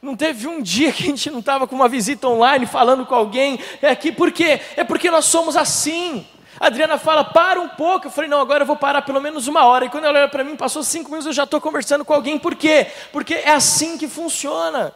[0.00, 3.14] Não teve um dia que a gente não estava com uma visita online falando com
[3.14, 3.58] alguém.
[3.80, 4.60] É aqui, por quê?
[4.76, 6.26] É porque nós somos assim.
[6.58, 8.06] A Adriana fala, para um pouco.
[8.06, 9.84] Eu falei, não, agora eu vou parar pelo menos uma hora.
[9.84, 12.38] E quando ela olha para mim, passou cinco minutos, eu já estou conversando com alguém.
[12.38, 12.88] Por quê?
[13.12, 14.92] Porque é assim que funciona.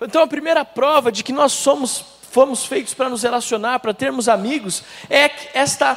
[0.00, 4.28] Então a primeira prova de que nós somos fomos feitos para nos relacionar, para termos
[4.28, 5.96] amigos, é esta,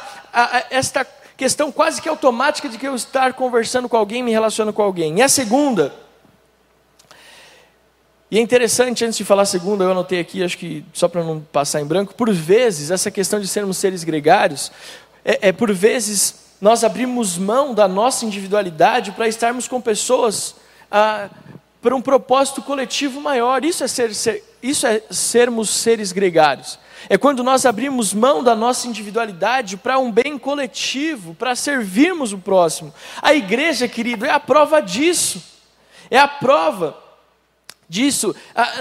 [0.70, 1.06] esta
[1.40, 5.18] questão quase que automática de que eu estar conversando com alguém, me relacionando com alguém.
[5.18, 5.90] E a segunda,
[8.30, 11.24] e é interessante, antes de falar a segunda, eu anotei aqui, acho que só para
[11.24, 14.70] não passar em branco, por vezes, essa questão de sermos seres gregários,
[15.24, 20.56] é, é por vezes nós abrimos mão da nossa individualidade para estarmos com pessoas
[20.90, 21.30] ah,
[21.80, 23.64] para um propósito coletivo maior.
[23.64, 26.78] Isso é, ser, ser, isso é sermos seres gregários.
[27.08, 32.38] É quando nós abrimos mão da nossa individualidade para um bem coletivo, para servirmos o
[32.38, 32.92] próximo.
[33.22, 35.42] A igreja, querido, é a prova disso.
[36.10, 36.96] É a prova
[37.88, 38.34] disso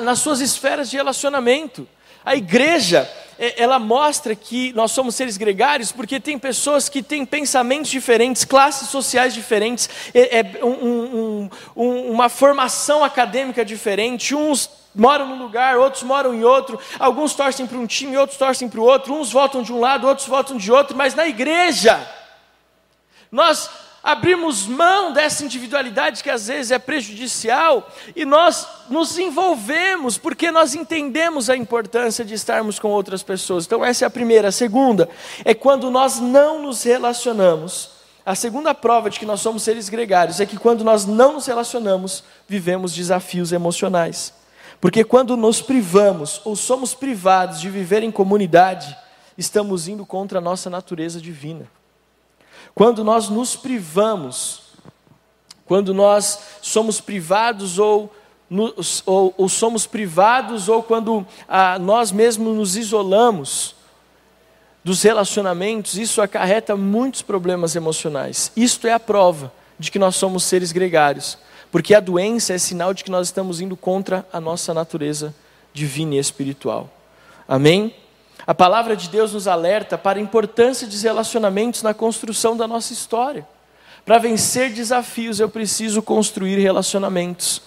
[0.03, 1.87] nas suas esferas de relacionamento.
[2.23, 7.25] A igreja, é, ela mostra que nós somos seres gregários porque tem pessoas que têm
[7.25, 15.27] pensamentos diferentes, classes sociais diferentes, é, é um, um, uma formação acadêmica diferente, uns moram
[15.27, 18.83] num lugar, outros moram em outro, alguns torcem para um time, outros torcem para o
[18.83, 21.99] outro, uns votam de um lado, outros votam de outro, mas na igreja,
[23.31, 23.69] nós
[24.03, 30.73] abrimos mão dessa individualidade que às vezes é prejudicial e nós nos envolvemos porque nós
[30.73, 33.65] entendemos a importância de estarmos com outras pessoas.
[33.65, 34.47] Então, essa é a primeira.
[34.47, 35.09] A segunda
[35.43, 37.91] é quando nós não nos relacionamos.
[38.25, 41.47] A segunda prova de que nós somos seres gregários é que quando nós não nos
[41.47, 44.38] relacionamos, vivemos desafios emocionais.
[44.81, 48.95] Porque quando nos privamos ou somos privados de viver em comunidade,
[49.37, 51.69] estamos indo contra a nossa natureza divina.
[52.73, 54.61] Quando nós nos privamos,
[55.65, 58.13] quando nós somos privados ou,
[59.05, 63.75] ou, ou somos privados, ou quando ah, nós mesmos nos isolamos
[64.83, 68.51] dos relacionamentos, isso acarreta muitos problemas emocionais.
[68.55, 71.37] Isto é a prova de que nós somos seres gregários,
[71.71, 75.33] porque a doença é sinal de que nós estamos indo contra a nossa natureza
[75.73, 76.89] divina e espiritual.
[77.47, 77.93] Amém?
[78.45, 82.93] A palavra de Deus nos alerta para a importância dos relacionamentos na construção da nossa
[82.93, 83.47] história.
[84.05, 87.61] Para vencer desafios, eu preciso construir relacionamentos.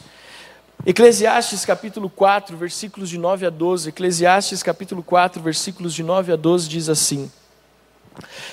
[0.84, 3.90] Eclesiastes capítulo 4, versículos de 9 a 12.
[3.90, 7.30] Eclesiastes capítulo 4, versículos de 9 a 12 diz assim: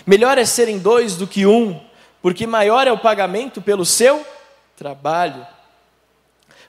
[0.06, 1.80] Melhor é serem dois do que um,
[2.22, 4.24] porque maior é o pagamento pelo seu
[4.80, 5.46] trabalho.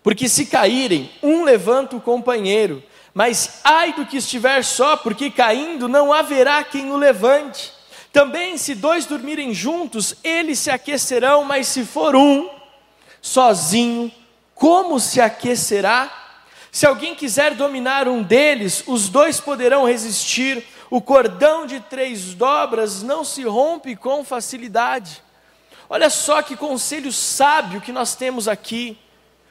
[0.03, 2.83] Porque se caírem, um levanta o companheiro,
[3.15, 7.73] mas ai do que estiver só, porque caindo não haverá quem o levante.
[8.13, 12.51] Também, se dois dormirem juntos, eles se aquecerão, mas se for um,
[13.23, 14.11] sozinho,
[14.57, 16.13] como se aquecerá?
[16.73, 20.65] Se alguém quiser dominar um deles, os dois poderão resistir.
[20.91, 25.23] O cordão de três dobras não se rompe com facilidade.
[25.93, 28.97] Olha só que conselho sábio que nós temos aqui.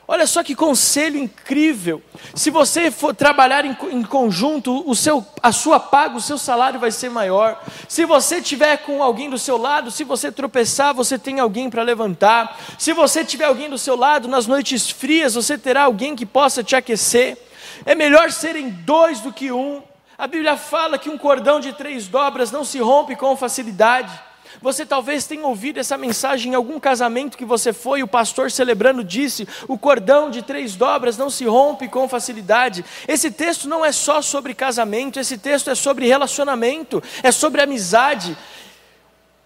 [0.07, 2.01] Olha só que conselho incrível.
[2.33, 6.79] Se você for trabalhar em, em, conjunto, o seu, a sua paga, o seu salário
[6.79, 7.61] vai ser maior.
[7.89, 11.83] Se você tiver com alguém do seu lado, se você tropeçar, você tem alguém para
[11.83, 12.57] levantar.
[12.79, 16.63] Se você tiver alguém do seu lado nas noites frias, você terá alguém que possa
[16.63, 17.37] te aquecer.
[17.85, 19.83] É melhor serem dois do que um.
[20.17, 24.28] A Bíblia fala que um cordão de três dobras não se rompe com facilidade.
[24.61, 29.03] Você talvez tenha ouvido essa mensagem em algum casamento que você foi, o pastor celebrando
[29.03, 32.83] disse: o cordão de três dobras não se rompe com facilidade.
[33.07, 38.37] Esse texto não é só sobre casamento, esse texto é sobre relacionamento, é sobre amizade.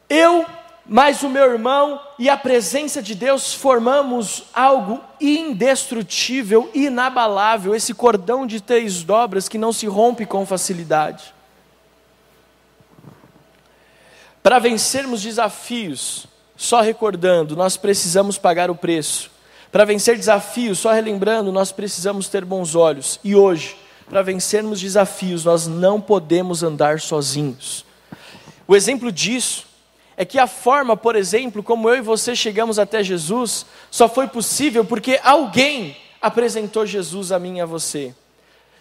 [0.09, 0.45] Eu,
[0.85, 8.47] mais o meu irmão e a presença de Deus formamos algo indestrutível, inabalável, esse cordão
[8.47, 11.32] de três dobras que não se rompe com facilidade.
[14.43, 16.27] Para vencermos desafios,
[16.57, 19.31] só recordando, nós precisamos pagar o preço.
[19.71, 23.21] Para vencer desafios, só relembrando, nós precisamos ter bons olhos.
[23.23, 23.77] E hoje,
[24.09, 27.85] para vencermos desafios, nós não podemos andar sozinhos.
[28.67, 29.65] O exemplo disso
[30.17, 34.27] é que a forma, por exemplo, como eu e você chegamos até Jesus, só foi
[34.27, 38.13] possível porque alguém apresentou Jesus a mim e a você.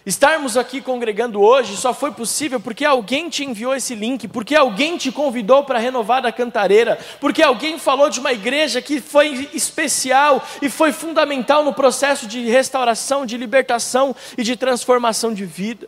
[0.05, 4.97] Estarmos aqui congregando hoje só foi possível porque alguém te enviou esse link, porque alguém
[4.97, 10.45] te convidou para renovar da cantareira, porque alguém falou de uma igreja que foi especial
[10.61, 15.87] e foi fundamental no processo de restauração, de libertação e de transformação de vida.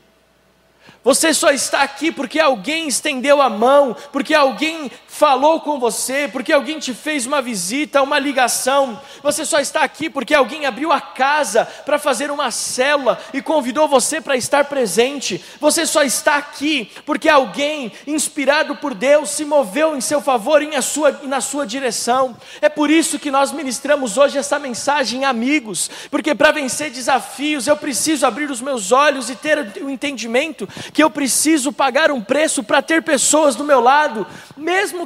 [1.03, 6.51] Você só está aqui porque alguém estendeu a mão, porque alguém falou com você, porque
[6.51, 8.99] alguém te fez uma visita, uma ligação.
[9.23, 13.87] Você só está aqui porque alguém abriu a casa para fazer uma célula e convidou
[13.87, 15.41] você para estar presente.
[15.61, 20.67] Você só está aqui porque alguém, inspirado por Deus, se moveu em seu favor e
[21.27, 22.35] na sua direção.
[22.61, 27.77] É por isso que nós ministramos hoje essa mensagem, amigos, porque para vencer desafios eu
[27.77, 32.61] preciso abrir os meus olhos e ter o entendimento que eu preciso pagar um preço
[32.61, 34.27] para ter pessoas do meu lado,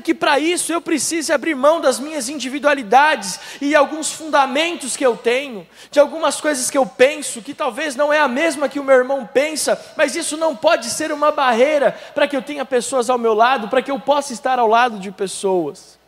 [0.02, 5.16] que para isso eu precise abrir mão das minhas individualidades e alguns fundamentos que eu
[5.18, 8.84] tenho, de algumas coisas que eu penso, que talvez não é a mesma que o
[8.84, 13.10] meu irmão pensa, mas isso não pode ser uma barreira para que eu tenha pessoas
[13.10, 16.00] ao meu lado, para que eu possa estar ao lado de pessoas.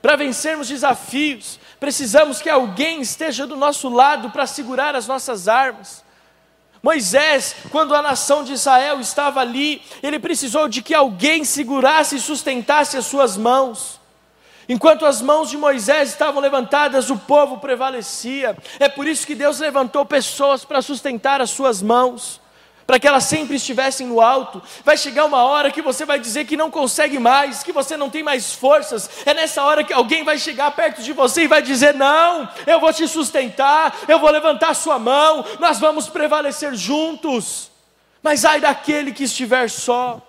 [0.00, 6.05] Para vencermos desafios, precisamos que alguém esteja do nosso lado para segurar as nossas armas.
[6.86, 12.20] Moisés, quando a nação de Israel estava ali, ele precisou de que alguém segurasse e
[12.20, 13.98] sustentasse as suas mãos.
[14.68, 18.56] Enquanto as mãos de Moisés estavam levantadas, o povo prevalecia.
[18.78, 22.40] É por isso que Deus levantou pessoas para sustentar as suas mãos
[22.86, 24.62] para que elas sempre estivessem no alto.
[24.84, 28.08] Vai chegar uma hora que você vai dizer que não consegue mais, que você não
[28.08, 29.10] tem mais forças.
[29.26, 32.78] É nessa hora que alguém vai chegar perto de você e vai dizer: Não, eu
[32.78, 37.70] vou te sustentar, eu vou levantar sua mão, nós vamos prevalecer juntos.
[38.22, 40.22] Mas ai daquele que estiver só.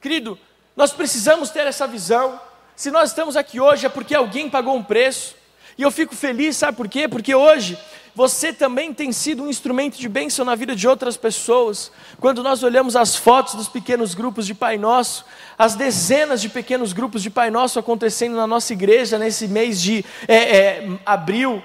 [0.00, 0.38] Querido,
[0.76, 2.40] nós precisamos ter essa visão.
[2.74, 5.36] Se nós estamos aqui hoje é porque alguém pagou um preço.
[5.78, 7.08] E eu fico feliz, sabe por quê?
[7.08, 7.78] Porque hoje
[8.14, 11.90] você também tem sido um instrumento de bênção na vida de outras pessoas.
[12.20, 15.24] Quando nós olhamos as fotos dos pequenos grupos de Pai Nosso,
[15.58, 20.04] as dezenas de pequenos grupos de Pai Nosso acontecendo na nossa igreja nesse mês de
[20.28, 21.62] é, é, abril,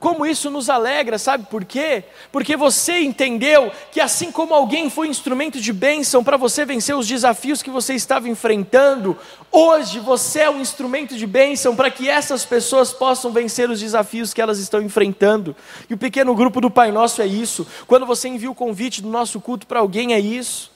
[0.00, 2.04] como isso nos alegra, sabe por quê?
[2.32, 7.06] Porque você entendeu que assim como alguém foi instrumento de bênção para você vencer os
[7.06, 9.14] desafios que você estava enfrentando,
[9.52, 14.32] hoje você é um instrumento de bênção para que essas pessoas possam vencer os desafios
[14.32, 15.54] que elas estão enfrentando.
[15.88, 17.66] E o pequeno grupo do Pai Nosso é isso.
[17.86, 20.72] Quando você envia o convite do nosso culto para alguém, é isso.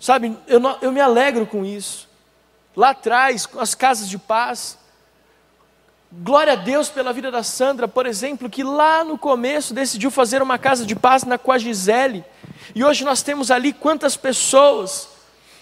[0.00, 2.08] Sabe, eu, eu me alegro com isso.
[2.74, 4.76] Lá atrás, com as casas de paz,
[6.10, 10.40] Glória a Deus pela vida da Sandra, por exemplo, que lá no começo decidiu fazer
[10.40, 12.24] uma casa de paz na com a Gisele.
[12.74, 15.08] E hoje nós temos ali quantas pessoas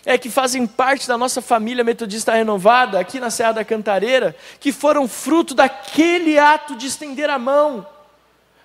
[0.05, 4.71] é que fazem parte da nossa família metodista renovada, aqui na Serra da Cantareira, que
[4.71, 7.85] foram fruto daquele ato de estender a mão,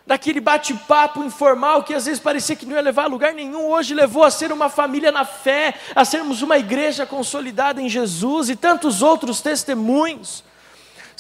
[0.06, 3.96] daquele bate-papo informal que às vezes parecia que não ia levar a lugar nenhum, hoje
[3.96, 8.56] levou a ser uma família na fé, a sermos uma igreja consolidada em Jesus e
[8.56, 10.44] tantos outros testemunhos.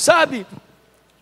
[0.02, 0.48] Sabe,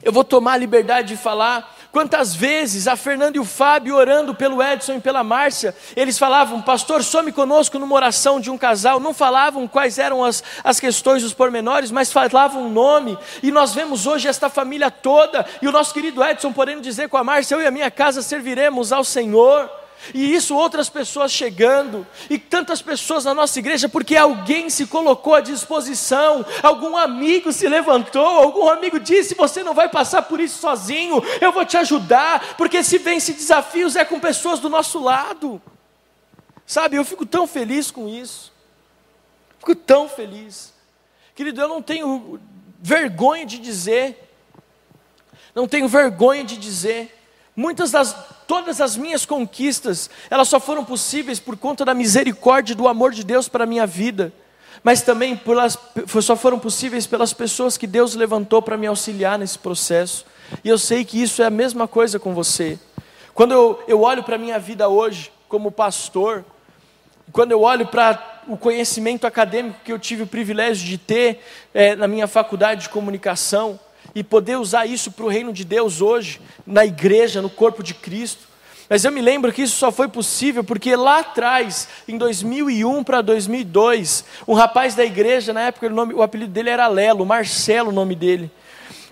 [0.01, 1.75] eu vou tomar a liberdade de falar.
[1.91, 6.61] Quantas vezes a Fernanda e o Fábio orando pelo Edson e pela Márcia, eles falavam,
[6.61, 8.97] pastor, some conosco numa oração de um casal.
[8.97, 13.17] Não falavam quais eram as, as questões, os pormenores, mas falavam o nome.
[13.43, 17.17] E nós vemos hoje esta família toda, e o nosso querido Edson podendo dizer com
[17.17, 19.69] a Márcia: Eu e a minha casa serviremos ao Senhor.
[20.13, 25.35] E isso outras pessoas chegando, e tantas pessoas na nossa igreja, porque alguém se colocou
[25.35, 30.59] à disposição, algum amigo se levantou, algum amigo disse: Você não vai passar por isso
[30.59, 35.61] sozinho, eu vou te ajudar, porque se vence desafios é com pessoas do nosso lado.
[36.65, 38.53] Sabe, eu fico tão feliz com isso,
[39.57, 40.73] fico tão feliz,
[41.35, 42.39] querido, eu não tenho
[42.79, 44.31] vergonha de dizer,
[45.53, 47.19] não tenho vergonha de dizer,
[47.55, 48.15] muitas das
[48.49, 53.11] todas as minhas conquistas, elas só foram possíveis por conta da misericórdia e do amor
[53.11, 54.33] de Deus para a minha vida,
[54.83, 55.77] mas também pelas,
[56.19, 60.25] só foram possíveis pelas pessoas que Deus levantou para me auxiliar nesse processo.
[60.63, 62.79] E eu sei que isso é a mesma coisa com você.
[63.35, 66.43] Quando eu, eu olho para a minha vida hoje, como pastor,
[67.31, 71.95] quando eu olho para o conhecimento acadêmico que eu tive o privilégio de ter é,
[71.95, 73.79] na minha faculdade de comunicação,
[74.13, 77.93] e poder usar isso para o reino de Deus hoje, na igreja, no corpo de
[77.93, 78.49] Cristo.
[78.89, 83.21] Mas eu me lembro que isso só foi possível porque lá atrás, em 2001 para
[83.21, 87.89] 2002, um rapaz da igreja, na época o, nome, o apelido dele era Lelo, Marcelo
[87.89, 88.51] o nome dele.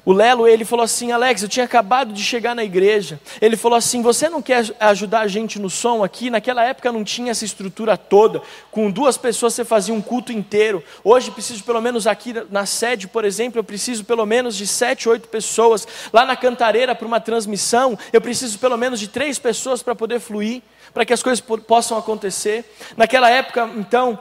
[0.08, 3.20] O Lelo, ele falou assim: Alex, eu tinha acabado de chegar na igreja.
[3.42, 6.30] Ele falou assim: Você não quer ajudar a gente no som aqui?
[6.30, 8.42] Naquela época não tinha essa estrutura toda.
[8.72, 10.82] Com duas pessoas você fazia um culto inteiro.
[11.04, 15.10] Hoje preciso, pelo menos aqui na sede, por exemplo, eu preciso pelo menos de sete,
[15.10, 15.86] oito pessoas.
[16.14, 20.22] Lá na cantareira, para uma transmissão, eu preciso pelo menos de três pessoas para poder
[20.22, 20.62] fluir,
[20.94, 22.64] para que as coisas possam acontecer.
[22.96, 24.18] Naquela época, então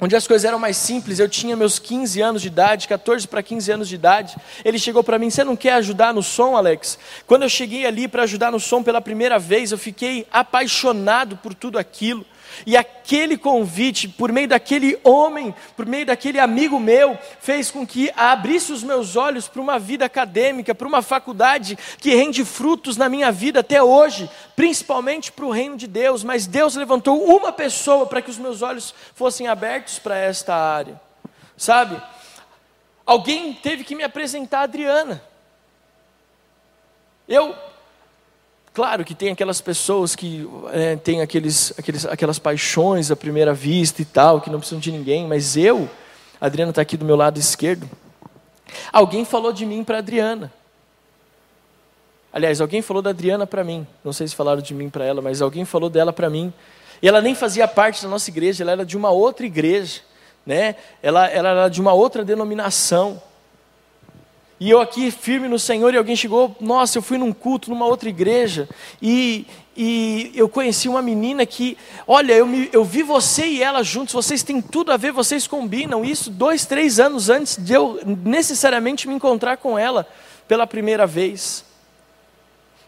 [0.00, 3.42] onde as coisas eram mais simples, eu tinha meus 15 anos de idade, 14 para
[3.42, 4.36] 15 anos de idade.
[4.64, 6.98] Ele chegou para mim: Você não quer ajudar no som, Alex?
[7.26, 11.54] Quando eu cheguei ali para ajudar no som pela primeira vez, eu fiquei apaixonado por
[11.54, 12.24] tudo aquilo.
[12.66, 18.10] E aquele convite, por meio daquele homem, por meio daquele amigo meu, fez com que
[18.16, 23.08] abrisse os meus olhos para uma vida acadêmica, para uma faculdade que rende frutos na
[23.08, 26.24] minha vida até hoje, principalmente para o reino de Deus.
[26.24, 31.00] Mas Deus levantou uma pessoa para que os meus olhos fossem abertos para esta área,
[31.56, 32.00] sabe?
[33.06, 35.22] Alguém teve que me apresentar a Adriana.
[37.26, 37.54] Eu
[38.78, 44.00] Claro que tem aquelas pessoas que é, têm aqueles, aqueles, aquelas paixões à primeira vista
[44.00, 45.90] e tal, que não precisam de ninguém, mas eu,
[46.40, 47.90] a Adriana está aqui do meu lado esquerdo,
[48.92, 50.52] alguém falou de mim para Adriana.
[52.32, 55.20] Aliás, alguém falou da Adriana para mim, não sei se falaram de mim para ela,
[55.20, 56.54] mas alguém falou dela para mim.
[57.02, 60.02] E ela nem fazia parte da nossa igreja, ela era de uma outra igreja,
[60.46, 60.76] né?
[61.02, 63.20] ela, ela era de uma outra denominação.
[64.60, 67.86] E eu aqui firme no Senhor, e alguém chegou, nossa, eu fui num culto numa
[67.86, 68.68] outra igreja,
[69.00, 69.46] e,
[69.76, 71.78] e eu conheci uma menina que,
[72.08, 75.46] olha, eu, me, eu vi você e ela juntos, vocês têm tudo a ver, vocês
[75.46, 80.08] combinam isso dois, três anos antes de eu necessariamente me encontrar com ela
[80.48, 81.64] pela primeira vez.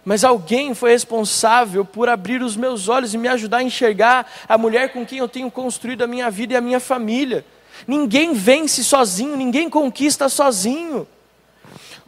[0.04, 4.58] Mas alguém foi responsável por abrir os meus olhos e me ajudar a enxergar a
[4.58, 7.44] mulher com quem eu tenho construído a minha vida e a minha família.
[7.86, 11.06] Ninguém vence sozinho, ninguém conquista sozinho.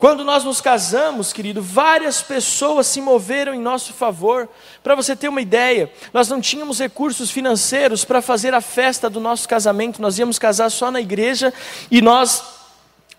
[0.03, 4.49] Quando nós nos casamos, querido, várias pessoas se moveram em nosso favor.
[4.83, 9.21] Para você ter uma ideia, nós não tínhamos recursos financeiros para fazer a festa do
[9.21, 11.55] nosso casamento, nós íamos casar só na igreja
[11.89, 12.43] e nós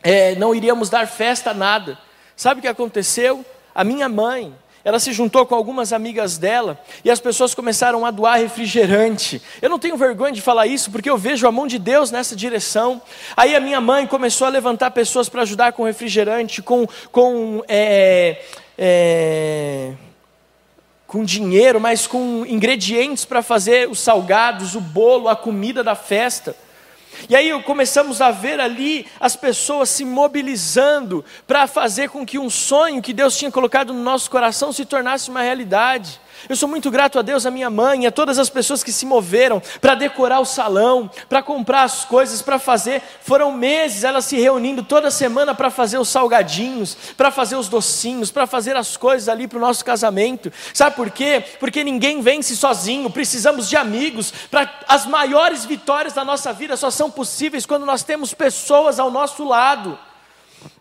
[0.03, 1.97] é, não iríamos dar festa a nada.
[2.35, 3.45] Sabe o que aconteceu?
[3.73, 4.53] A minha mãe,
[4.85, 9.41] ela se juntou com algumas amigas dela e as pessoas começaram a doar refrigerante.
[9.61, 12.35] Eu não tenho vergonha de falar isso porque eu vejo a mão de Deus nessa
[12.35, 13.01] direção.
[13.37, 18.41] Aí a minha mãe começou a levantar pessoas para ajudar com refrigerante, com, com, é,
[18.77, 19.93] é,
[21.07, 26.53] com dinheiro, mas com ingredientes para fazer os salgados, o bolo, a comida da festa.
[27.29, 32.49] E aí começamos a ver ali as pessoas se mobilizando para fazer com que um
[32.49, 36.19] sonho que Deus tinha colocado no nosso coração se tornasse uma realidade.
[36.49, 39.05] Eu sou muito grato a Deus, a minha mãe, a todas as pessoas que se
[39.05, 43.01] moveram para decorar o salão, para comprar as coisas, para fazer.
[43.21, 48.29] Foram meses elas se reunindo toda semana para fazer os salgadinhos, para fazer os docinhos,
[48.29, 50.51] para fazer as coisas ali para o nosso casamento.
[50.73, 51.43] Sabe por quê?
[51.59, 54.33] Porque ninguém vence sozinho, precisamos de amigos.
[54.51, 59.09] Para as maiores vitórias da nossa vida só são possíveis quando nós temos pessoas ao
[59.09, 59.97] nosso lado.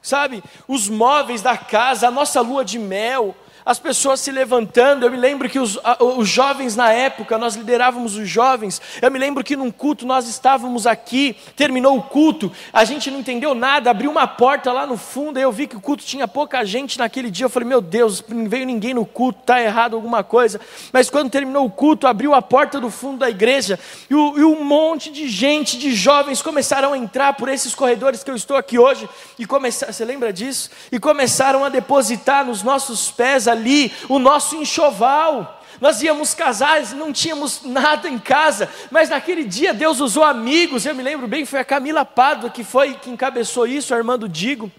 [0.00, 3.34] Sabe, os móveis da casa, a nossa lua de mel,
[3.64, 5.04] as pessoas se levantando.
[5.04, 8.80] Eu me lembro que os, os jovens na época, nós liderávamos os jovens.
[9.00, 13.20] Eu me lembro que num culto nós estávamos aqui, terminou o culto, a gente não
[13.20, 16.26] entendeu nada, abriu uma porta lá no fundo, e eu vi que o culto tinha
[16.26, 17.46] pouca gente naquele dia.
[17.46, 20.60] Eu falei, meu Deus, não veio ninguém no culto, está errado alguma coisa.
[20.92, 24.44] Mas quando terminou o culto, abriu a porta do fundo da igreja e, o, e
[24.44, 28.56] um monte de gente, de jovens, começaram a entrar por esses corredores que eu estou
[28.56, 29.08] aqui hoje.
[29.38, 30.70] E começaram, você lembra disso?
[30.90, 35.60] E começaram a depositar nos nossos pés ali o nosso enxoval.
[35.80, 40.86] Nós íamos casar, não tínhamos nada em casa, mas naquele dia Deus usou amigos.
[40.86, 44.70] Eu me lembro bem, foi a Camila Pádua que foi que encabeçou isso, Armando Digo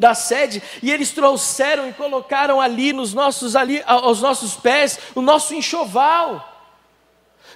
[0.00, 5.22] da sede, e eles trouxeram e colocaram ali nos nossos ali aos nossos pés o
[5.22, 6.55] nosso enxoval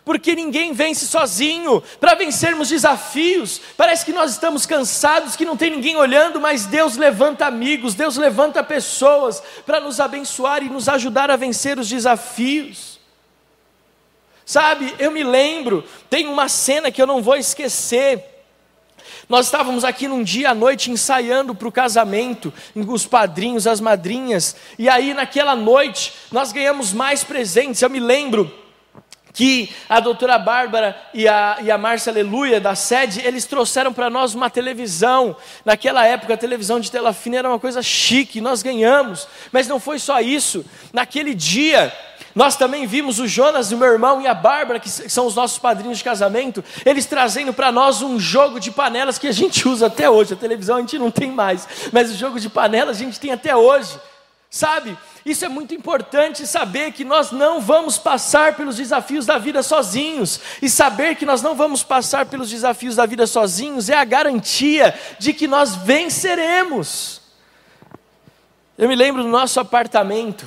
[0.05, 1.83] porque ninguém vence sozinho.
[2.01, 6.97] Para vencermos desafios, parece que nós estamos cansados, que não tem ninguém olhando, mas Deus
[6.97, 12.99] levanta amigos, Deus levanta pessoas para nos abençoar e nos ajudar a vencer os desafios.
[14.45, 18.25] Sabe, eu me lembro, tem uma cena que eu não vou esquecer.
[19.29, 24.57] Nós estávamos aqui num dia à noite ensaiando para o casamento, os padrinhos, as madrinhas,
[24.77, 27.81] e aí naquela noite nós ganhamos mais presentes.
[27.81, 28.53] Eu me lembro
[29.33, 34.11] que a doutora Bárbara e a, e a Márcia Aleluia, da sede, eles trouxeram para
[34.11, 35.37] nós uma televisão.
[35.65, 39.29] Naquela época, a televisão de tela fina era uma coisa chique, nós ganhamos.
[39.53, 40.65] Mas não foi só isso.
[40.93, 41.93] Naquele dia,
[42.35, 45.59] nós também vimos o Jonas, o meu irmão, e a Bárbara, que são os nossos
[45.59, 49.87] padrinhos de casamento, eles trazendo para nós um jogo de panelas que a gente usa
[49.87, 50.35] até hoje.
[50.35, 53.33] A televisão a gente não tem mais, mas o jogo de panelas a gente tem
[53.33, 53.99] até hoje.
[54.53, 54.99] Sabe?
[55.25, 60.41] Isso é muito importante saber que nós não vamos passar pelos desafios da vida sozinhos.
[60.61, 64.93] E saber que nós não vamos passar pelos desafios da vida sozinhos é a garantia
[65.21, 67.21] de que nós venceremos.
[68.77, 70.45] Eu me lembro do nosso apartamento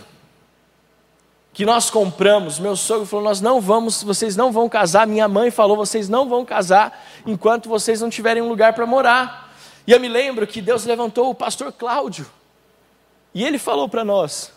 [1.54, 2.60] que nós compramos.
[2.60, 5.08] Meu sogro falou: "Nós não vamos, vocês não vão casar".
[5.08, 9.56] Minha mãe falou: "Vocês não vão casar enquanto vocês não tiverem um lugar para morar".
[9.88, 12.30] E eu me lembro que Deus levantou o pastor Cláudio
[13.34, 14.52] e ele falou para nós: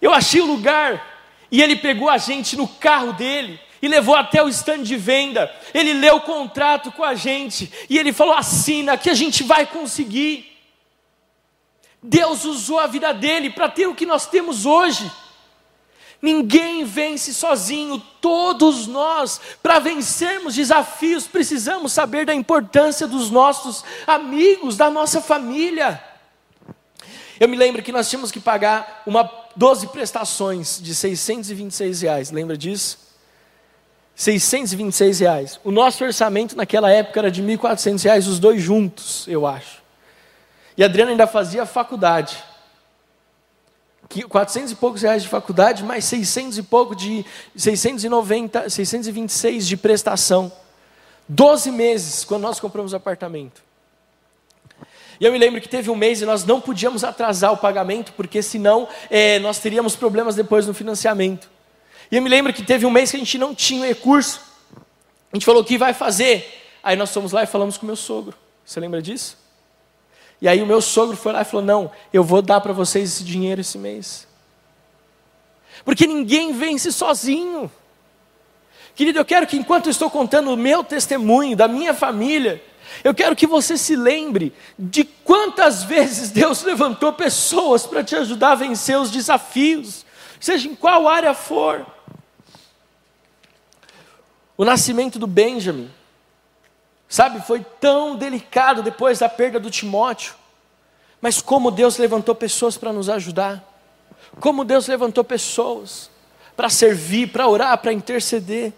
[0.00, 1.10] Eu achei o lugar.
[1.50, 5.54] E ele pegou a gente no carro dele e levou até o stand de venda.
[5.74, 9.66] Ele leu o contrato com a gente e ele falou: assina que a gente vai
[9.66, 10.50] conseguir.
[12.02, 15.10] Deus usou a vida dele para ter o que nós temos hoje.
[16.22, 24.76] Ninguém vence sozinho, todos nós, para vencermos desafios, precisamos saber da importância dos nossos amigos,
[24.76, 26.02] da nossa família.
[27.42, 32.56] Eu me lembro que nós tínhamos que pagar uma 12 prestações de 626 reais, lembra
[32.56, 32.96] disso?
[34.14, 35.60] 626 reais.
[35.64, 39.82] O nosso orçamento naquela época era de 1.400 reais, os dois juntos, eu acho.
[40.76, 42.40] E a Adriana ainda fazia faculdade.
[44.28, 47.26] 400 e poucos reais de faculdade, mais 600 e pouco de
[47.56, 50.52] 690, 626 de prestação.
[51.28, 53.71] 12 meses quando nós compramos o apartamento.
[55.22, 58.12] E eu me lembro que teve um mês e nós não podíamos atrasar o pagamento,
[58.14, 61.48] porque senão é, nós teríamos problemas depois no financiamento.
[62.10, 64.40] E eu me lembro que teve um mês que a gente não tinha recurso.
[65.32, 66.44] A gente falou o que vai fazer.
[66.82, 68.34] Aí nós fomos lá e falamos com o meu sogro.
[68.64, 69.38] Você lembra disso?
[70.40, 73.08] E aí o meu sogro foi lá e falou: Não, eu vou dar para vocês
[73.08, 74.26] esse dinheiro esse mês.
[75.84, 77.70] Porque ninguém vence sozinho.
[78.96, 82.60] Querido, eu quero que enquanto eu estou contando o meu testemunho, da minha família,
[83.02, 88.52] eu quero que você se lembre de quantas vezes Deus levantou pessoas para te ajudar
[88.52, 90.04] a vencer os desafios,
[90.38, 91.86] seja em qual área for.
[94.56, 95.90] O nascimento do Benjamin,
[97.08, 100.34] sabe, foi tão delicado depois da perda do Timóteo,
[101.20, 103.64] mas como Deus levantou pessoas para nos ajudar,
[104.38, 106.10] como Deus levantou pessoas
[106.54, 108.72] para servir, para orar, para interceder.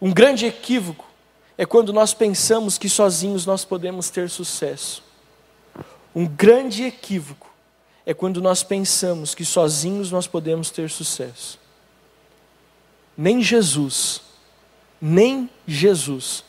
[0.00, 1.07] Um grande equívoco
[1.58, 5.02] é quando nós pensamos que sozinhos nós podemos ter sucesso.
[6.14, 7.52] Um grande equívoco
[8.06, 11.58] é quando nós pensamos que sozinhos nós podemos ter sucesso.
[13.16, 14.22] Nem Jesus,
[15.00, 16.44] nem Jesus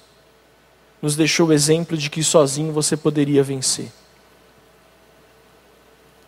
[1.02, 3.92] nos deixou o exemplo de que sozinho você poderia vencer.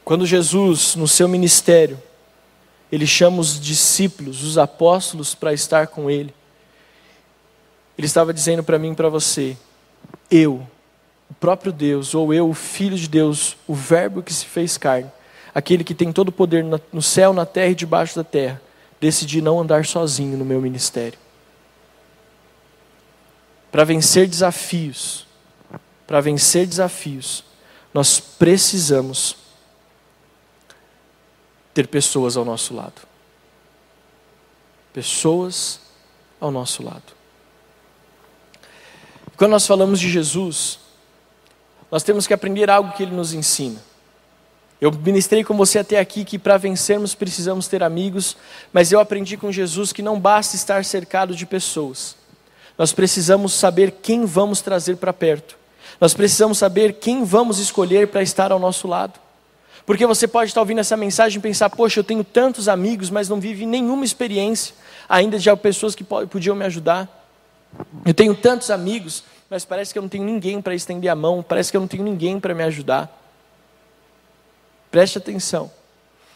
[0.03, 2.01] Quando Jesus, no seu ministério,
[2.91, 6.34] ele chama os discípulos, os apóstolos, para estar com ele.
[7.98, 9.58] Ele estava dizendo para mim e para você:
[10.30, 10.66] eu,
[11.30, 15.12] o próprio Deus, ou eu, o Filho de Deus, o Verbo que se fez carne,
[15.54, 18.62] aquele que tem todo o poder no céu, na terra e debaixo da terra,
[19.00, 21.18] decidi não andar sozinho no meu ministério.
[23.72, 25.26] Para vencer desafios,
[26.06, 27.44] para vencer desafios,
[27.94, 29.38] nós precisamos
[31.74, 33.02] ter pessoas ao nosso lado.
[34.94, 35.80] Pessoas
[36.39, 37.20] ao nosso lado.
[39.42, 40.78] Quando nós falamos de Jesus,
[41.89, 43.82] nós temos que aprender algo que ele nos ensina.
[44.80, 48.38] Eu ministrei com você até aqui que para vencermos precisamos ter amigos,
[48.72, 52.16] mas eu aprendi com Jesus que não basta estar cercado de pessoas.
[52.78, 55.58] Nós precisamos saber quem vamos trazer para perto.
[56.00, 59.20] Nós precisamos saber quem vamos escolher para estar ao nosso lado.
[59.88, 63.28] Porque você pode estar ouvindo essa mensagem e pensar: poxa, eu tenho tantos amigos, mas
[63.28, 64.76] não vive nenhuma experiência
[65.10, 67.20] ainda de pessoas que podiam me ajudar.
[68.05, 71.43] Eu tenho tantos amigos, mas parece que eu não tenho ninguém para estender a mão,
[71.43, 73.09] parece que eu não tenho ninguém para me ajudar.
[74.89, 75.72] Preste atenção.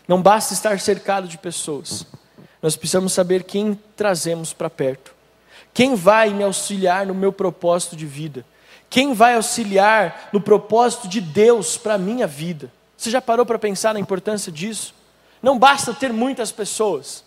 [0.08, 2.06] Não basta estar cercado de pessoas.
[2.62, 5.14] Nós precisamos saber quem trazemos para perto.
[5.74, 8.46] Quem vai me auxiliar no meu propósito de vida?
[8.90, 12.72] Quem vai auxiliar no propósito de Deus para a minha vida?
[12.96, 14.96] Você já parou para pensar na importância disso?
[15.42, 17.25] Não basta ter muitas pessoas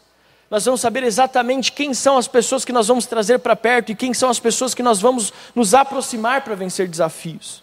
[0.50, 3.94] nós vamos saber exatamente quem são as pessoas que nós vamos trazer para perto e
[3.94, 7.62] quem são as pessoas que nós vamos nos aproximar para vencer desafios.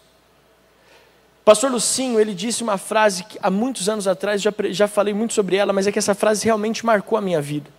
[1.44, 5.32] Pastor Lucinho, ele disse uma frase que há muitos anos atrás, já, já falei muito
[5.32, 7.70] sobre ela, mas é que essa frase realmente marcou a minha vida.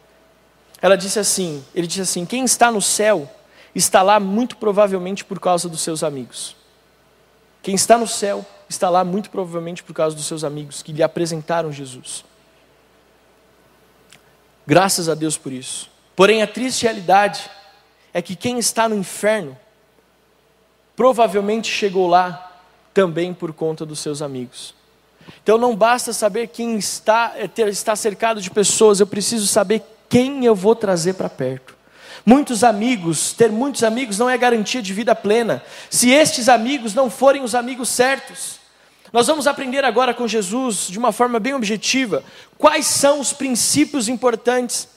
[0.82, 3.30] Ela disse assim, ele disse assim, quem está no céu,
[3.74, 6.56] está lá muito provavelmente por causa dos seus amigos.
[7.62, 11.04] Quem está no céu, está lá muito provavelmente por causa dos seus amigos, que lhe
[11.04, 12.24] apresentaram Jesus.
[14.68, 15.90] Graças a Deus por isso.
[16.14, 17.50] Porém, a triste realidade
[18.14, 19.58] é que quem está no inferno,
[20.94, 22.52] provavelmente chegou lá
[22.94, 24.76] também por conta dos seus amigos.
[25.42, 30.44] Então não basta saber quem está, é, está cercado de pessoas, eu preciso saber quem
[30.44, 31.76] eu vou trazer para perto.
[32.26, 37.10] Muitos amigos, ter muitos amigos não é garantia de vida plena, se estes amigos não
[37.10, 38.60] forem os amigos certos.
[39.14, 42.24] Nós vamos aprender agora com Jesus, de uma forma bem objetiva,
[42.58, 44.88] quais são os princípios importantes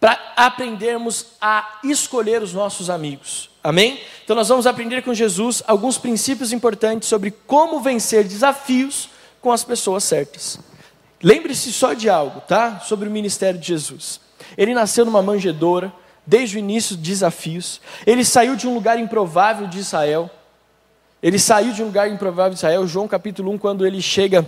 [0.00, 3.50] para aprendermos a escolher os nossos amigos.
[3.62, 4.00] Amém?
[4.22, 9.08] Então nós vamos aprender com Jesus alguns princípios importantes sobre como vencer desafios
[9.40, 10.58] com as pessoas certas.
[11.22, 12.80] Lembre-se só de algo, tá?
[12.80, 14.20] Sobre o ministério de Jesus.
[14.58, 15.90] Ele nasceu numa manjedoura,
[16.26, 17.80] desde o início desafios.
[18.06, 20.30] Ele saiu de um lugar improvável de Israel.
[21.24, 22.86] Ele saiu de um lugar improvável de Israel.
[22.86, 24.46] João capítulo 1, quando ele chega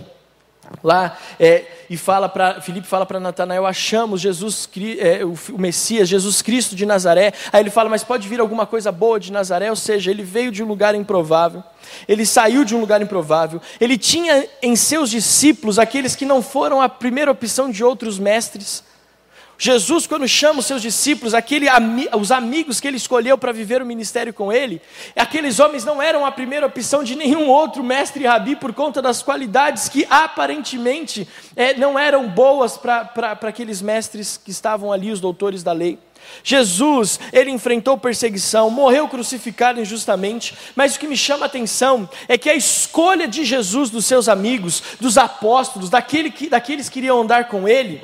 [0.83, 4.69] lá é, e fala para Filipe fala para Natanael achamos Jesus
[4.99, 8.65] é, o, o, Messias Jesus Cristo de Nazaré aí ele fala mas pode vir alguma
[8.65, 11.63] coisa boa de Nazaré ou seja ele veio de um lugar improvável
[12.05, 16.81] ele saiu de um lugar improvável ele tinha em seus discípulos aqueles que não foram
[16.81, 18.83] a primeira opção de outros mestres
[19.59, 21.65] Jesus, quando chama os seus discípulos, aquele,
[22.19, 24.79] os amigos que ele escolheu para viver o ministério com ele,
[25.15, 29.23] aqueles homens não eram a primeira opção de nenhum outro mestre rabi por conta das
[29.23, 35.63] qualidades que aparentemente é, não eram boas para aqueles mestres que estavam ali, os doutores
[35.63, 35.97] da lei.
[36.43, 42.37] Jesus, ele enfrentou perseguição, morreu crucificado injustamente, mas o que me chama a atenção é
[42.37, 47.21] que a escolha de Jesus dos seus amigos, dos apóstolos, daquele que, daqueles que iriam
[47.21, 48.01] andar com ele,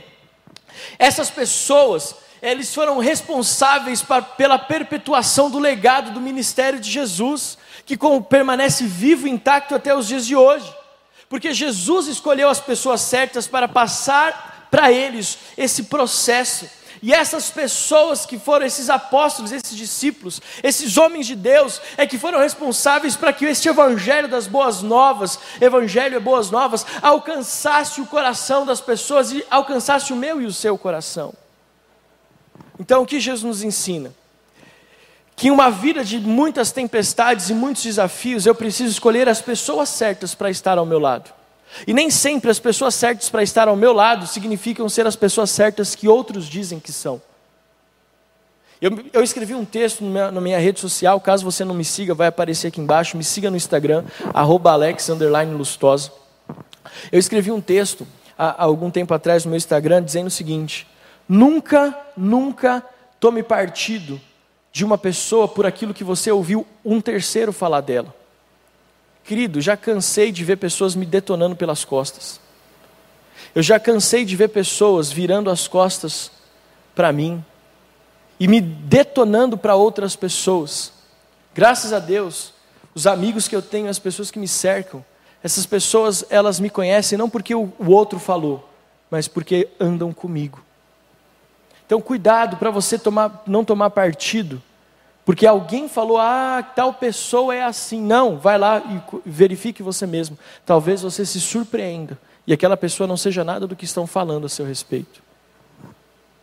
[0.98, 4.04] essas pessoas, eles foram responsáveis
[4.38, 7.98] pela perpetuação do legado do ministério de Jesus, que
[8.30, 10.70] permanece vivo, intacto até os dias de hoje.
[11.30, 16.68] Porque Jesus escolheu as pessoas certas para passar para eles esse processo.
[17.04, 22.18] E essas pessoas que foram esses apóstolos, esses discípulos, esses homens de Deus, é que
[22.18, 28.06] foram responsáveis para que este evangelho das boas novas, evangelho é boas novas, alcançasse o
[28.06, 31.34] coração das pessoas e alcançasse o meu e o seu coração.
[32.80, 34.16] Então, o que Jesus nos ensina?
[35.36, 39.90] Que em uma vida de muitas tempestades e muitos desafios, eu preciso escolher as pessoas
[39.90, 41.43] certas para estar ao meu lado.
[41.88, 45.50] E nem sempre as pessoas certas para estar ao meu lado significam ser as pessoas
[45.50, 47.22] certas que outros dizem que são.
[48.82, 52.14] Eu, eu escrevi um texto minha, na minha rede social, caso você não me siga,
[52.14, 53.16] vai aparecer aqui embaixo.
[53.16, 54.04] Me siga no Instagram,
[54.34, 56.12] @alex_lustosa.
[57.12, 58.06] Eu escrevi um texto
[58.38, 60.86] há, há algum tempo atrás no meu Instagram dizendo o seguinte:
[61.30, 62.84] nunca, nunca
[63.20, 64.20] tome partido
[64.72, 68.14] de uma pessoa por aquilo que você ouviu um terceiro falar dela.
[69.24, 72.40] Querido, já cansei de ver pessoas me detonando pelas costas.
[73.56, 76.32] Eu já cansei de ver pessoas virando as costas
[76.94, 77.44] para mim
[78.40, 80.92] e me detonando para outras pessoas.
[81.54, 82.54] Graças a Deus,
[82.94, 85.04] os amigos que eu tenho, as pessoas que me cercam,
[85.44, 88.70] essas pessoas, elas me conhecem não porque o, outro falou,
[89.10, 90.64] mas porque andam comigo.
[91.86, 94.62] Então, cuidado para você tomar, não tomar partido
[95.26, 98.02] porque alguém falou, ah, tal pessoa é assim.
[98.02, 100.38] Não, vai lá e verifique você mesmo.
[100.66, 104.50] Talvez você se surpreenda e aquela pessoa não seja nada do que estão falando a
[104.50, 105.24] seu respeito.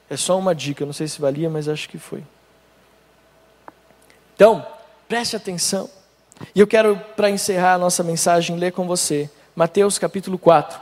[0.09, 2.25] É só uma dica, não sei se valia, mas acho que foi.
[4.35, 4.67] Então,
[5.07, 5.89] preste atenção.
[6.55, 10.81] E eu quero, para encerrar a nossa mensagem, ler com você Mateus capítulo 4,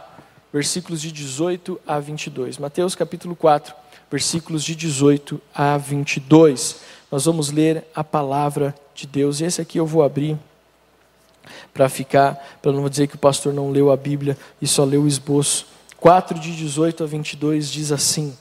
[0.52, 2.58] versículos de 18 a 22.
[2.58, 3.74] Mateus capítulo 4,
[4.08, 9.40] versículos de 18 a 22 nós vamos ler a palavra de Deus.
[9.40, 10.38] E esse aqui eu vou abrir
[11.72, 15.02] para ficar, para não dizer que o pastor não leu a Bíblia e só leu
[15.02, 15.66] o esboço.
[15.96, 18.36] 4 de 18 a 22 diz assim: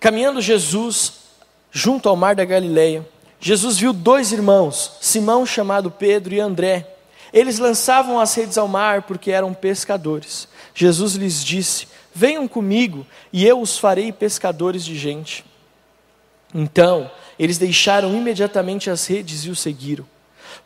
[0.00, 1.24] Caminhando Jesus
[1.70, 3.06] junto ao mar da Galileia,
[3.40, 6.90] Jesus viu dois irmãos, Simão chamado Pedro e André.
[7.32, 10.48] Eles lançavam as redes ao mar porque eram pescadores.
[10.74, 15.44] Jesus lhes disse: Venham comigo e eu os farei pescadores de gente.
[16.54, 20.06] Então, eles deixaram imediatamente as redes e o seguiram.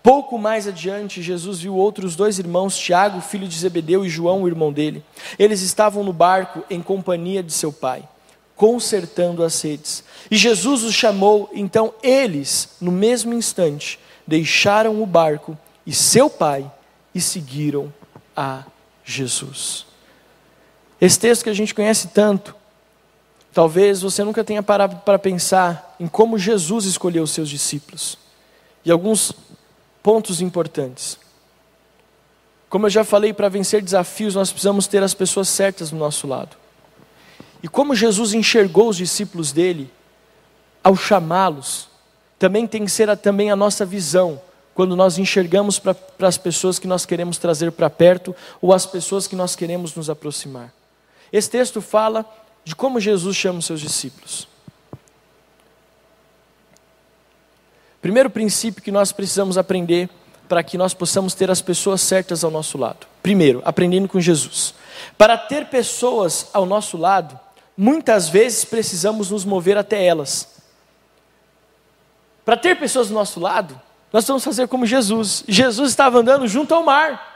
[0.03, 4.49] Pouco mais adiante, Jesus viu outros dois irmãos, Tiago, filho de Zebedeu, e João, o
[4.49, 5.03] irmão dele.
[5.39, 8.07] Eles estavam no barco em companhia de seu pai,
[8.55, 10.05] consertando as redes.
[10.31, 16.71] E Jesus os chamou, então eles, no mesmo instante, deixaram o barco e seu pai
[17.15, 17.93] e seguiram
[18.37, 18.63] a
[19.05, 19.87] Jesus.
[21.01, 22.55] Esse texto que a gente conhece tanto,
[23.59, 28.17] talvez você nunca tenha parado para pensar em como Jesus escolheu os seus discípulos.
[28.85, 29.33] E alguns
[30.01, 31.19] pontos importantes.
[32.69, 36.29] Como eu já falei, para vencer desafios, nós precisamos ter as pessoas certas do nosso
[36.29, 36.57] lado.
[37.61, 39.91] E como Jesus enxergou os discípulos dele,
[40.81, 41.89] ao chamá-los,
[42.39, 44.41] também tem que ser a, também a nossa visão,
[44.73, 49.27] quando nós enxergamos para as pessoas que nós queremos trazer para perto ou as pessoas
[49.27, 50.73] que nós queremos nos aproximar.
[51.33, 52.25] Esse texto fala
[52.65, 54.49] de como Jesus chama os seus discípulos.
[58.01, 60.09] Primeiro princípio que nós precisamos aprender
[60.49, 63.07] para que nós possamos ter as pessoas certas ao nosso lado.
[63.23, 64.75] Primeiro, aprendendo com Jesus.
[65.17, 67.39] Para ter pessoas ao nosso lado,
[67.77, 70.57] muitas vezes precisamos nos mover até elas.
[72.45, 73.79] Para ter pessoas do nosso lado,
[74.13, 75.45] nós vamos fazer como Jesus.
[75.47, 77.28] Jesus estava andando junto ao mar.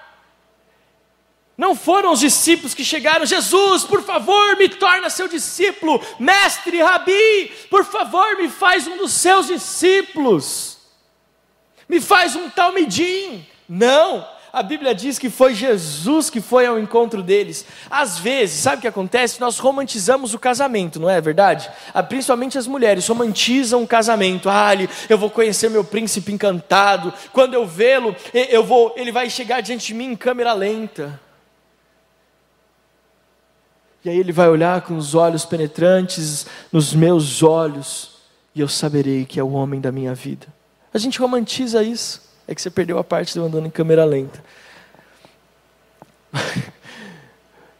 [1.57, 7.53] Não foram os discípulos que chegaram, Jesus, por favor, me torna seu discípulo, mestre, rabi,
[7.69, 10.79] por favor, me faz um dos seus discípulos,
[11.89, 13.47] me faz um talmidim.
[13.69, 17.67] Não, a Bíblia diz que foi Jesus que foi ao encontro deles.
[17.91, 19.41] Às vezes, sabe o que acontece?
[19.41, 21.71] Nós romantizamos o casamento, não é verdade?
[21.95, 24.51] Ah, principalmente as mulheres romantizam o casamento.
[24.51, 24.73] Ah,
[25.09, 27.13] eu vou conhecer meu príncipe encantado.
[27.33, 31.19] Quando eu vê-lo, eu vou, ele vai chegar diante de mim em câmera lenta.
[34.05, 38.11] E aí ele vai olhar com os olhos penetrantes nos meus olhos,
[38.55, 40.47] e eu saberei que é o homem da minha vida.
[40.93, 42.21] A gente romantiza isso.
[42.47, 44.45] É que você perdeu a parte do andando em câmera lenta.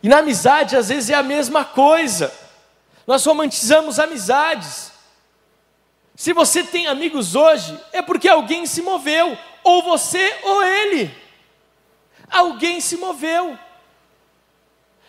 [0.03, 2.33] e na amizade, às vezes, é a mesma coisa.
[3.07, 4.93] Nós romantizamos amizades.
[6.15, 11.15] Se você tem amigos hoje, é porque alguém se moveu, ou você ou ele.
[12.31, 13.59] Alguém se moveu.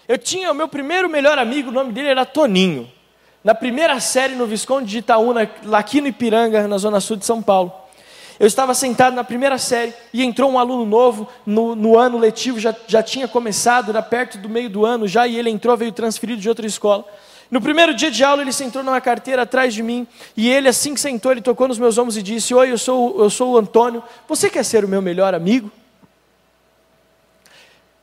[0.07, 2.91] Eu tinha o meu primeiro melhor amigo, o nome dele era Toninho.
[3.43, 7.41] Na primeira série no Visconde de Itaúna, aqui no Ipiranga, na zona sul de São
[7.41, 7.73] Paulo.
[8.39, 12.59] Eu estava sentado na primeira série e entrou um aluno novo no, no ano letivo,
[12.59, 15.91] já, já tinha começado, era perto do meio do ano já, e ele entrou, veio
[15.91, 17.05] transferido de outra escola.
[17.51, 20.93] No primeiro dia de aula, ele sentou numa carteira atrás de mim, e ele, assim
[20.93, 23.57] que sentou, ele tocou nos meus ombros e disse: Oi, eu sou, eu sou o
[23.57, 25.71] Antônio, você quer ser o meu melhor amigo?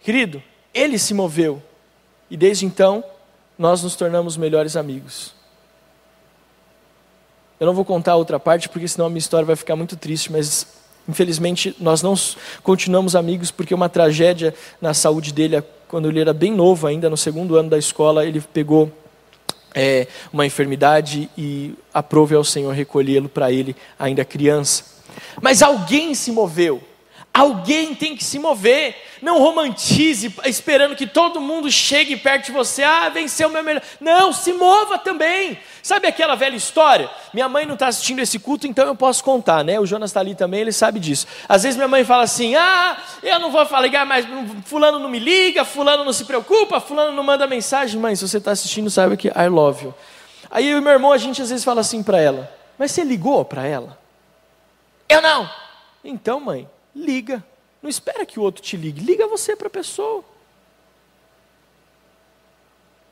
[0.01, 0.43] Querido,
[0.73, 1.61] ele se moveu,
[2.31, 3.03] e desde então,
[3.59, 5.35] nós nos tornamos melhores amigos.
[7.59, 9.97] Eu não vou contar a outra parte, porque senão a minha história vai ficar muito
[9.97, 10.67] triste, mas
[11.09, 12.15] infelizmente nós não
[12.63, 17.17] continuamos amigos porque uma tragédia na saúde dele, quando ele era bem novo ainda, no
[17.17, 18.91] segundo ano da escola, ele pegou
[19.75, 24.85] é, uma enfermidade e aprove ao Senhor recolhê-lo para ele, ainda criança.
[25.43, 26.83] Mas alguém se moveu
[27.41, 28.95] Alguém tem que se mover.
[29.23, 32.83] Não romantize esperando que todo mundo chegue perto de você.
[32.83, 33.83] Ah, venceu o meu melhor.
[33.99, 35.59] Não, se mova também.
[35.83, 37.09] Sabe aquela velha história?
[37.33, 39.81] Minha mãe não está assistindo esse culto, então eu posso contar, né?
[39.81, 41.27] O Jonas está ali também, ele sabe disso.
[41.49, 44.27] Às vezes minha mãe fala assim: Ah, eu não vou ligar mais.
[44.67, 47.99] Fulano não me liga, Fulano não se preocupa, Fulano não manda mensagem.
[47.99, 49.95] Mãe, se você está assistindo, saiba que I love you.
[50.51, 53.03] Aí eu e meu irmão, a gente às vezes fala assim para ela: Mas você
[53.03, 53.99] ligou para ela?
[55.09, 55.49] Eu não.
[56.05, 56.69] Então, mãe,
[57.01, 57.45] liga.
[57.83, 60.25] Não espera que o outro te ligue, liga você para a pessoa.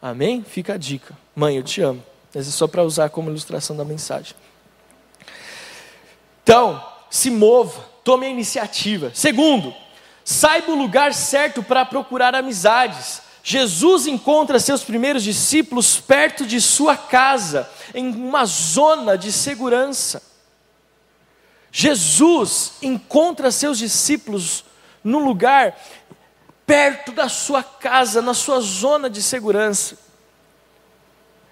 [0.01, 0.45] Amém?
[0.45, 1.17] Fica a dica.
[1.35, 2.03] Mãe, eu te amo.
[2.35, 4.35] Mas é só para usar como ilustração da mensagem.
[6.43, 9.11] Então, se mova, tome a iniciativa.
[9.15, 9.75] Segundo,
[10.25, 13.23] saiba o lugar certo para procurar amizades.
[13.43, 20.23] Jesus encontra seus primeiros discípulos perto de sua casa, em uma zona de segurança.
[21.71, 24.65] Jesus encontra seus discípulos
[25.05, 25.77] num lugar
[26.67, 29.97] perto da sua casa, na sua zona de segurança.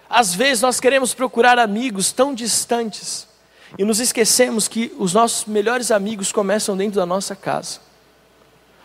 [0.08, 3.26] Às vezes nós queremos procurar amigos tão distantes
[3.78, 7.80] e nos esquecemos que os nossos melhores amigos começam dentro da nossa casa.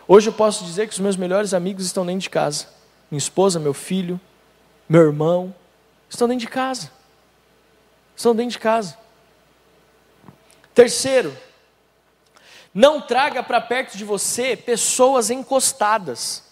[0.08, 2.66] Hoje eu posso dizer que os meus melhores amigos estão dentro de casa.
[3.10, 4.20] Minha esposa, meu filho,
[4.88, 5.54] meu irmão,
[6.10, 6.90] estão dentro de casa.
[8.16, 8.96] Estão dentro de casa.
[10.74, 11.36] Terceiro,
[12.74, 16.42] não traga para perto de você pessoas encostadas,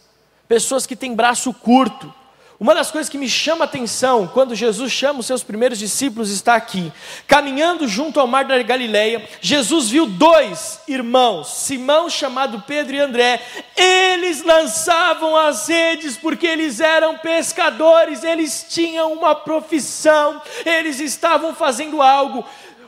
[0.47, 2.13] pessoas que têm braço curto.
[2.61, 6.31] Uma das coisas que me chama a atenção quando Jesus chama os seus primeiros discípulos
[6.31, 6.93] está aqui.
[7.27, 13.41] Caminhando junto ao mar da Galileia, Jesus viu dois irmãos, Simão chamado Pedro e André.
[13.75, 22.03] Eles lançavam as redes porque eles eram pescadores, eles tinham uma profissão, eles estavam fazendo
[22.03, 22.45] algo.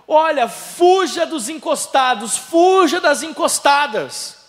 [0.07, 4.42] Olha, fuja dos encostados, fuja das encostadas.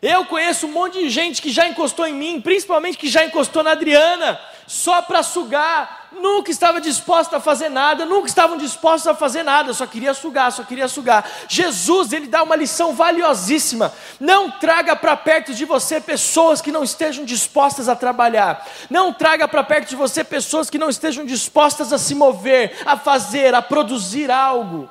[0.00, 3.64] Eu conheço um monte de gente que já encostou em mim, principalmente que já encostou
[3.64, 9.14] na Adriana, só para sugar, nunca estava disposta a fazer nada, nunca estavam dispostos a
[9.14, 11.28] fazer nada, só queria sugar, só queria sugar.
[11.48, 13.92] Jesus, ele dá uma lição valiosíssima.
[14.20, 18.66] Não traga para perto de você pessoas que não estejam dispostas a trabalhar.
[18.90, 22.96] Não traga para perto de você pessoas que não estejam dispostas a se mover, a
[22.96, 24.88] fazer, a produzir algo.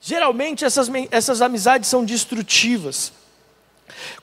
[0.00, 3.12] Geralmente essas, essas amizades são destrutivas.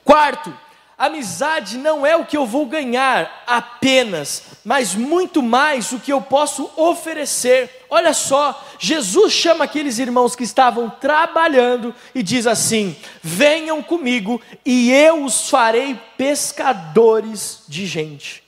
[0.04, 0.54] Quarto,
[0.98, 6.22] amizade não é o que eu vou ganhar apenas, mas muito mais o que eu
[6.22, 7.86] posso oferecer.
[7.90, 14.92] Olha só, Jesus chama aqueles irmãos que estavam trabalhando e diz assim: Venham comigo e
[14.92, 18.45] eu os farei pescadores de gente.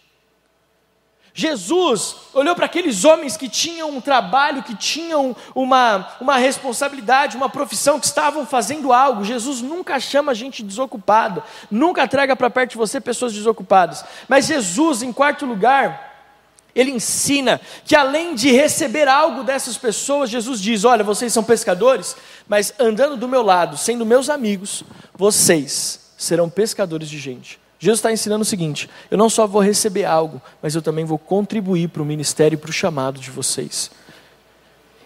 [1.39, 7.47] Jesus olhou para aqueles homens que tinham um trabalho, que tinham uma, uma responsabilidade, uma
[7.47, 9.23] profissão, que estavam fazendo algo.
[9.23, 14.03] Jesus nunca chama gente desocupada, nunca traga para perto de você pessoas desocupadas.
[14.27, 16.31] Mas Jesus, em quarto lugar,
[16.73, 22.17] ele ensina que além de receber algo dessas pessoas, Jesus diz: Olha, vocês são pescadores,
[22.47, 24.83] mas andando do meu lado, sendo meus amigos,
[25.13, 27.59] vocês serão pescadores de gente.
[27.79, 31.17] Jesus está ensinando o seguinte: eu não só vou receber algo, mas eu também vou
[31.17, 33.91] contribuir para o ministério e para o chamado de vocês.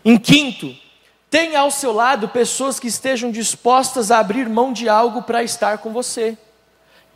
[0.04, 0.74] Em quinto,
[1.30, 5.78] tenha ao seu lado pessoas que estejam dispostas a abrir mão de algo para estar
[5.78, 6.38] com você.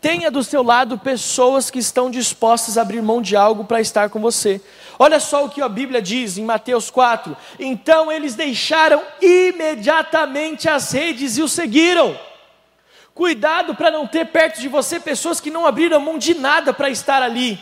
[0.02, 4.10] Tenha do seu lado pessoas que estão dispostas a abrir mão de algo para estar
[4.10, 4.62] com você.
[5.00, 7.36] Olha só o que a Bíblia diz em Mateus 4.
[7.60, 12.16] Então eles deixaram imediatamente as redes e o seguiram.
[13.16, 16.90] Cuidado para não ter perto de você pessoas que não abriram mão de nada para
[16.90, 17.58] estar ali.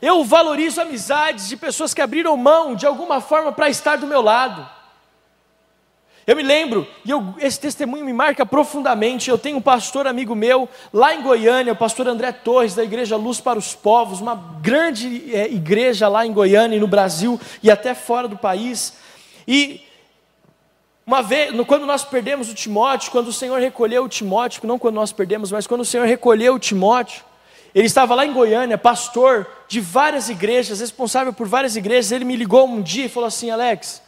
[0.00, 4.22] Eu valorizo amizades de pessoas que abriram mão de alguma forma para estar do meu
[4.22, 4.64] lado.
[6.24, 9.28] Eu me lembro, e eu, esse testemunho me marca profundamente.
[9.28, 13.16] Eu tenho um pastor amigo meu, lá em Goiânia, o pastor André Torres, da Igreja
[13.16, 17.72] Luz para os Povos, uma grande é, igreja lá em Goiânia e no Brasil e
[17.72, 18.96] até fora do país.
[19.48, 19.84] E
[21.12, 24.94] uma vez, quando nós perdemos o Timóteo, quando o Senhor recolheu o Timóteo, não quando
[24.94, 27.22] nós perdemos, mas quando o Senhor recolheu o Timóteo,
[27.74, 32.12] ele estava lá em Goiânia, pastor de várias igrejas, responsável por várias igrejas.
[32.12, 34.00] Ele me ligou um dia e falou assim: Alex,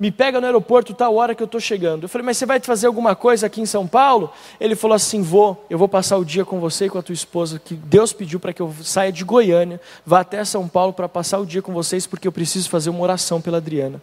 [0.00, 2.02] me pega no aeroporto tal hora que eu estou chegando.
[2.02, 4.28] Eu falei, mas você vai fazer alguma coisa aqui em São Paulo?
[4.58, 7.12] Ele falou assim: vou, eu vou passar o dia com você e com a tua
[7.12, 11.08] esposa, que Deus pediu para que eu saia de Goiânia, vá até São Paulo para
[11.08, 14.02] passar o dia com vocês, porque eu preciso fazer uma oração pela Adriana.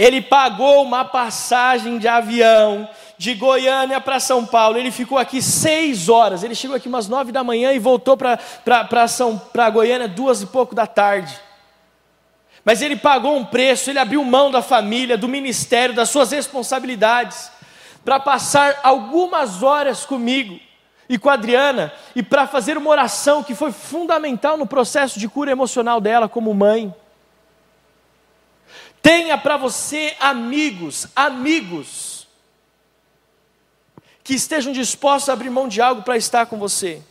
[0.00, 2.88] Ele pagou uma passagem de avião
[3.18, 4.78] de Goiânia para São Paulo.
[4.78, 6.42] Ele ficou aqui seis horas.
[6.42, 8.38] Ele chegou aqui umas nove da manhã e voltou para
[9.70, 11.38] Goiânia duas e pouco da tarde.
[12.64, 17.52] Mas ele pagou um preço, ele abriu mão da família, do ministério, das suas responsabilidades,
[18.02, 20.58] para passar algumas horas comigo
[21.10, 25.28] e com a Adriana, e para fazer uma oração que foi fundamental no processo de
[25.28, 26.94] cura emocional dela como mãe.
[29.02, 32.28] Tenha para você amigos, amigos,
[34.22, 37.02] que estejam dispostos a abrir mão de algo para estar com você.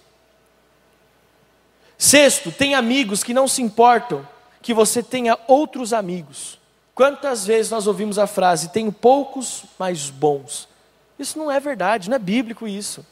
[1.98, 4.26] Sexto, tem amigos que não se importam
[4.62, 6.60] que você tenha outros amigos.
[6.94, 10.68] Quantas vezes nós ouvimos a frase, tenho poucos, mas bons?
[11.18, 13.06] Isso não é verdade, não é bíblico isso.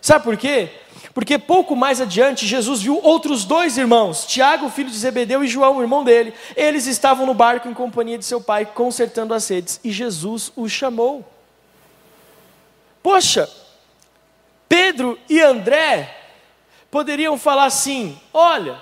[0.00, 0.70] Sabe por quê?
[1.14, 5.80] Porque pouco mais adiante Jesus viu outros dois irmãos, Tiago, filho de Zebedeu, e João,
[5.80, 6.34] irmão dele.
[6.56, 10.70] Eles estavam no barco em companhia de seu pai, consertando as redes, e Jesus os
[10.70, 11.24] chamou.
[13.02, 13.48] Poxa,
[14.68, 16.14] Pedro e André
[16.90, 18.80] poderiam falar assim: olha,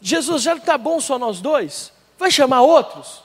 [0.00, 3.22] Jesus já está bom só nós dois, vai chamar outros?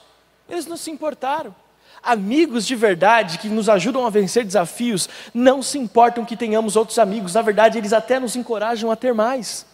[0.48, 1.54] Eles não se importaram.
[2.02, 6.98] Amigos de verdade que nos ajudam a vencer desafios não se importam que tenhamos outros
[6.98, 9.66] amigos, na verdade, eles até nos encorajam a ter mais.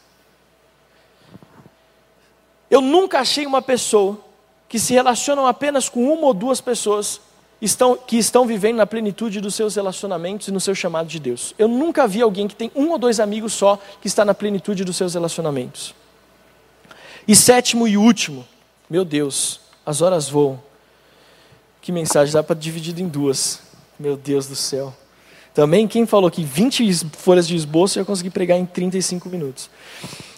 [2.68, 4.18] Eu nunca achei uma pessoa
[4.68, 7.20] que se relacionam apenas com uma ou duas pessoas
[7.60, 11.54] estão, que estão vivendo na plenitude dos seus relacionamentos e no seu chamado de Deus.
[11.56, 14.84] Eu nunca vi alguém que tem um ou dois amigos só que está na plenitude
[14.84, 15.94] dos seus relacionamentos.
[17.26, 18.46] E sétimo e último,
[18.88, 20.60] meu Deus, as horas voam.
[21.86, 23.60] Que mensagem dá para dividir em duas.
[23.96, 24.92] Meu Deus do céu.
[25.54, 29.70] Também quem falou que 20 folhas de esboço eu ia conseguir pregar em 35 minutos.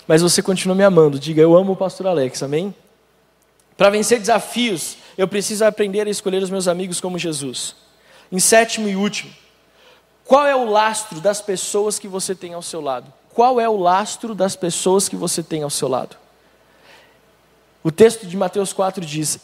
[0.07, 1.19] Mas você continua me amando.
[1.19, 2.75] Diga, eu amo o pastor Alex, amém?
[3.79, 7.75] Para vencer desafios, eu preciso aprender a escolher os meus amigos como Jesus.
[8.31, 9.33] Em sétimo e último,
[10.27, 13.11] qual é o lastro das pessoas que você tem ao seu lado?
[13.33, 16.15] Qual é o lastro das pessoas que você tem ao seu lado?
[17.83, 19.41] O texto de Mateus 4 diz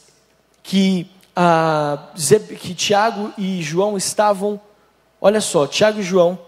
[0.63, 2.11] que ah,
[2.61, 4.61] que Tiago e João estavam,
[5.21, 6.39] olha só, Tiago e João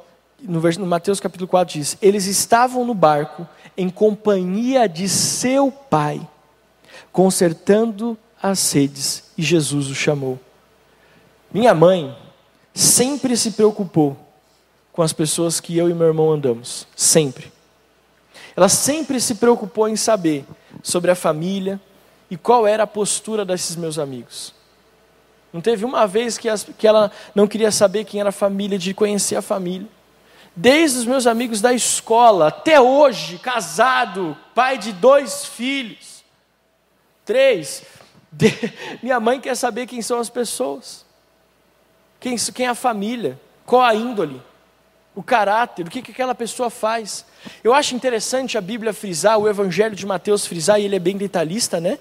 [0.40, 6.26] no, no Mateus capítulo 4 diz: Eles estavam no barco em companhia de seu pai,
[7.12, 10.38] consertando as redes, e Jesus o chamou.
[11.52, 12.16] Minha mãe
[12.74, 14.16] sempre se preocupou
[14.92, 17.52] com as pessoas que eu e meu irmão andamos, sempre.
[18.56, 20.44] Ela sempre se preocupou em saber
[20.82, 21.80] sobre a família
[22.30, 24.55] e qual era a postura desses meus amigos.
[25.56, 28.78] Não teve uma vez que, as, que ela não queria saber quem era a família,
[28.78, 29.88] de conhecer a família.
[30.54, 36.22] Desde os meus amigos da escola, até hoje, casado, pai de dois filhos,
[37.24, 37.84] três.
[38.30, 38.52] De...
[39.02, 41.06] Minha mãe quer saber quem são as pessoas,
[42.20, 44.42] quem, quem é a família, qual a índole,
[45.14, 47.24] o caráter, o que, que aquela pessoa faz.
[47.64, 51.16] Eu acho interessante a Bíblia frisar, o Evangelho de Mateus frisar, e ele é bem
[51.16, 51.98] detalhista, né?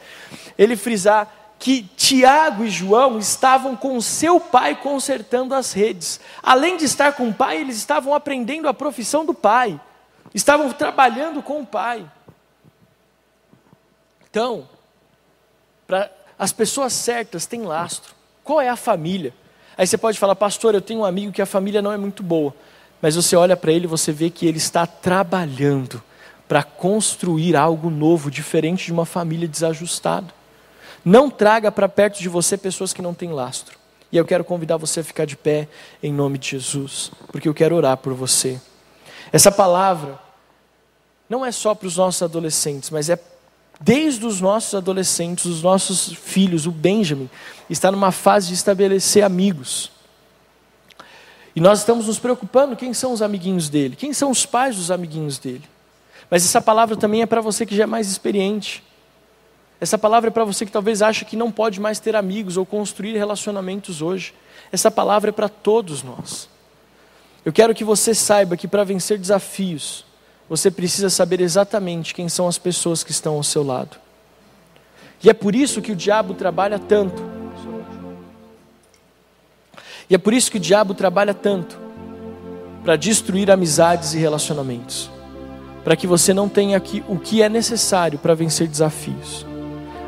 [0.58, 6.20] Ele frisar que Tiago e João estavam com seu pai consertando as redes.
[6.44, 9.80] Além de estar com o pai, eles estavam aprendendo a profissão do pai,
[10.34, 12.06] estavam trabalhando com o pai.
[14.30, 14.68] Então,
[15.88, 18.14] para as pessoas certas têm lastro.
[18.44, 19.34] Qual é a família?
[19.78, 22.22] Aí você pode falar, pastor, eu tenho um amigo que a família não é muito
[22.22, 22.54] boa.
[23.02, 26.02] Mas você olha para ele e você vê que ele está trabalhando
[26.48, 30.28] para construir algo novo, diferente de uma família desajustada.
[31.06, 33.78] Não traga para perto de você pessoas que não têm lastro.
[34.12, 35.68] E eu quero convidar você a ficar de pé
[36.02, 38.60] em nome de Jesus, porque eu quero orar por você.
[39.32, 40.20] Essa palavra
[41.30, 43.20] não é só para os nossos adolescentes, mas é
[43.80, 47.30] desde os nossos adolescentes, os nossos filhos, o Benjamin,
[47.70, 49.92] está numa fase de estabelecer amigos.
[51.56, 54.92] E nós estamos nos preocupando quem são os amiguinhos dele, quem são os pais dos
[54.92, 55.64] amiguinhos dele.
[56.30, 58.84] Mas essa palavra também é para você que já é mais experiente.
[59.80, 62.66] Essa palavra é para você que talvez acha que não pode mais ter amigos ou
[62.66, 64.34] construir relacionamentos hoje.
[64.72, 66.50] Essa palavra é para todos nós.
[67.44, 70.06] Eu quero que você saiba que para vencer desafios,
[70.50, 73.98] você precisa saber exatamente quem são as pessoas que estão ao seu lado.
[75.24, 77.22] E é por isso que o diabo trabalha tanto.
[80.10, 81.78] E é por isso que o diabo trabalha tanto
[82.84, 85.10] para destruir amizades e relacionamentos,
[85.84, 89.46] para que você não tenha aqui o que é necessário para vencer desafios.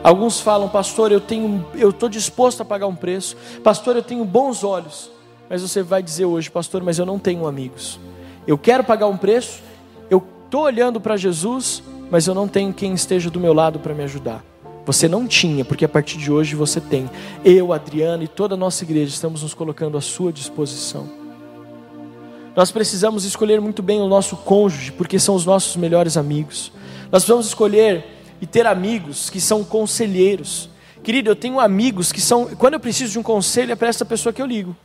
[0.03, 3.35] Alguns falam, pastor, eu tenho, eu estou disposto a pagar um preço.
[3.63, 5.11] Pastor, eu tenho bons olhos.
[5.49, 7.99] Mas você vai dizer hoje, pastor, mas eu não tenho amigos.
[8.45, 9.61] Eu quero pagar um preço.
[10.09, 13.93] Eu estou olhando para Jesus, mas eu não tenho quem esteja do meu lado para
[13.93, 14.43] me ajudar.
[14.85, 17.09] Você não tinha, porque a partir de hoje você tem.
[17.43, 21.09] Eu, Adriana e toda a nossa igreja estamos nos colocando à sua disposição.
[22.55, 26.71] Nós precisamos escolher muito bem o nosso cônjuge, porque são os nossos melhores amigos.
[27.11, 30.69] Nós precisamos escolher e ter amigos que são conselheiros.
[31.03, 32.47] Querido, eu tenho amigos que são.
[32.55, 34.75] Quando eu preciso de um conselho, é para essa pessoa que eu ligo.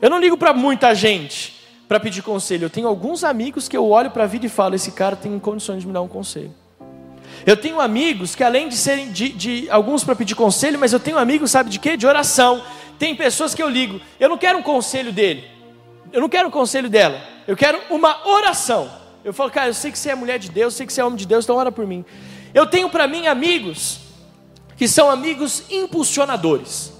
[0.00, 1.56] Eu não ligo para muita gente
[1.88, 2.66] para pedir conselho.
[2.66, 5.38] Eu tenho alguns amigos que eu olho para a vida e falo: esse cara tem
[5.38, 6.52] condições de me dar um conselho.
[7.46, 11.00] Eu tenho amigos que, além de serem de, de alguns para pedir conselho, mas eu
[11.00, 11.96] tenho amigos, sabe de quê?
[11.96, 12.62] De oração.
[12.98, 14.00] Tem pessoas que eu ligo.
[14.18, 15.44] Eu não quero um conselho dele.
[16.12, 17.20] Eu não quero um conselho dela.
[17.46, 18.90] Eu quero uma oração.
[19.28, 21.02] Eu falo, cara, eu sei que você é mulher de Deus, eu sei que você
[21.02, 22.02] é homem de Deus, então ora por mim.
[22.54, 24.00] Eu tenho para mim amigos
[24.74, 26.94] que são amigos impulsionadores.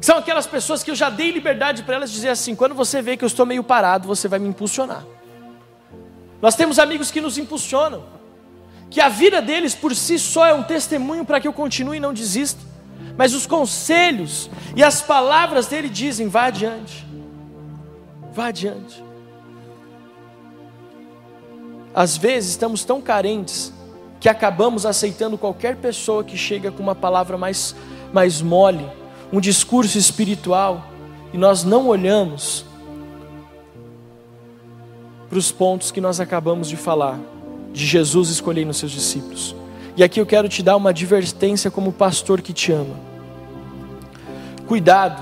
[0.00, 3.18] São aquelas pessoas que eu já dei liberdade para elas dizer assim: quando você vê
[3.18, 5.04] que eu estou meio parado, você vai me impulsionar.
[6.40, 8.02] Nós temos amigos que nos impulsionam,
[8.88, 12.00] que a vida deles por si só é um testemunho para que eu continue e
[12.00, 12.62] não desista.
[13.14, 17.06] Mas os conselhos e as palavras dele dizem: vá adiante,
[18.32, 19.06] vá adiante.
[21.98, 23.72] Às vezes estamos tão carentes
[24.20, 27.74] que acabamos aceitando qualquer pessoa que chega com uma palavra mais,
[28.12, 28.88] mais mole,
[29.32, 30.86] um discurso espiritual,
[31.32, 32.64] e nós não olhamos
[35.28, 37.18] para os pontos que nós acabamos de falar,
[37.72, 39.56] de Jesus escolhendo seus discípulos.
[39.96, 42.94] E aqui eu quero te dar uma advertência como pastor que te ama.
[44.68, 45.20] Cuidado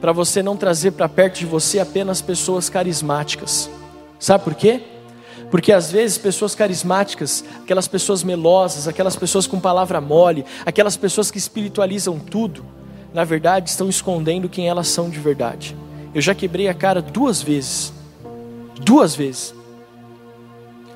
[0.00, 3.68] para você não trazer para perto de você apenas pessoas carismáticas.
[4.20, 4.96] Sabe por quê?
[5.50, 11.30] Porque às vezes pessoas carismáticas, aquelas pessoas melosas, aquelas pessoas com palavra mole, aquelas pessoas
[11.30, 12.64] que espiritualizam tudo,
[13.14, 15.74] na verdade estão escondendo quem elas são de verdade.
[16.14, 17.92] Eu já quebrei a cara duas vezes.
[18.80, 19.54] Duas vezes.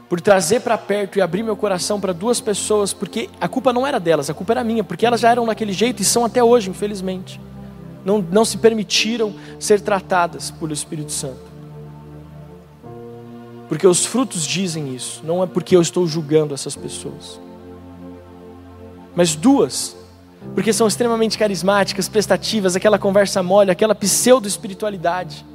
[0.08, 3.86] Por trazer para perto e abrir meu coração para duas pessoas, porque a culpa não
[3.86, 6.44] era delas, a culpa era minha, porque elas já eram daquele jeito e são até
[6.44, 7.40] hoje, infelizmente.
[8.04, 11.51] Não, não se permitiram ser tratadas pelo Espírito Santo.
[13.72, 17.40] Porque os frutos dizem isso, não é porque eu estou julgando essas pessoas.
[19.16, 19.96] Mas duas,
[20.54, 25.46] porque são extremamente carismáticas, prestativas, aquela conversa mole, aquela pseudo-espiritualidade.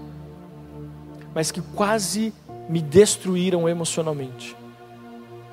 [1.32, 2.34] mas que quase
[2.68, 4.58] me destruíram emocionalmente,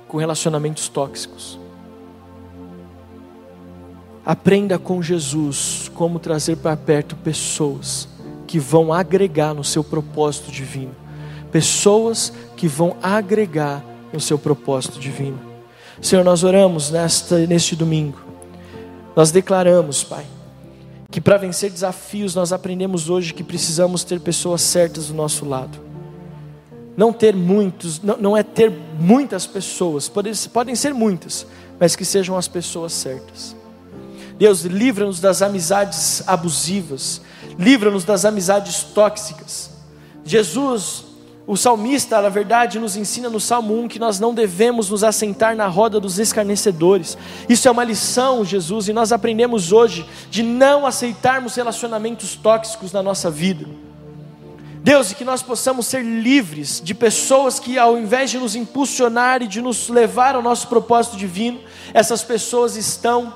[0.09, 1.59] com relacionamentos tóxicos.
[4.25, 8.09] Aprenda com Jesus como trazer para perto pessoas
[8.47, 11.04] que vão agregar no seu propósito divino.
[11.55, 13.81] Pessoas que vão agregar
[14.13, 15.39] no seu propósito divino.
[16.03, 18.19] Senhor, nós oramos nesta, neste domingo.
[19.15, 20.27] Nós declaramos, Pai,
[21.13, 25.79] que para vencer desafios nós aprendemos hoje que precisamos ter pessoas certas do nosso lado.
[26.97, 31.47] Não ter muitos, não, não é ter muitas pessoas, podem, podem ser muitas,
[31.79, 33.55] mas que sejam as pessoas certas.
[34.37, 37.21] Deus, livra-nos das amizades abusivas,
[37.57, 39.71] livra-nos das amizades tóxicas.
[40.25, 41.14] Jesus,
[41.47, 45.55] o salmista, na verdade, nos ensina no Salmo 1 que nós não devemos nos assentar
[45.55, 47.19] na roda dos escarnecedores.
[47.47, 53.03] Isso é uma lição, Jesus, e nós aprendemos hoje de não aceitarmos relacionamentos tóxicos na
[53.03, 53.67] nossa vida.
[54.83, 59.43] Deus, e que nós possamos ser livres de pessoas que, ao invés de nos impulsionar
[59.43, 61.61] e de nos levar ao nosso propósito divino,
[61.93, 63.35] essas pessoas estão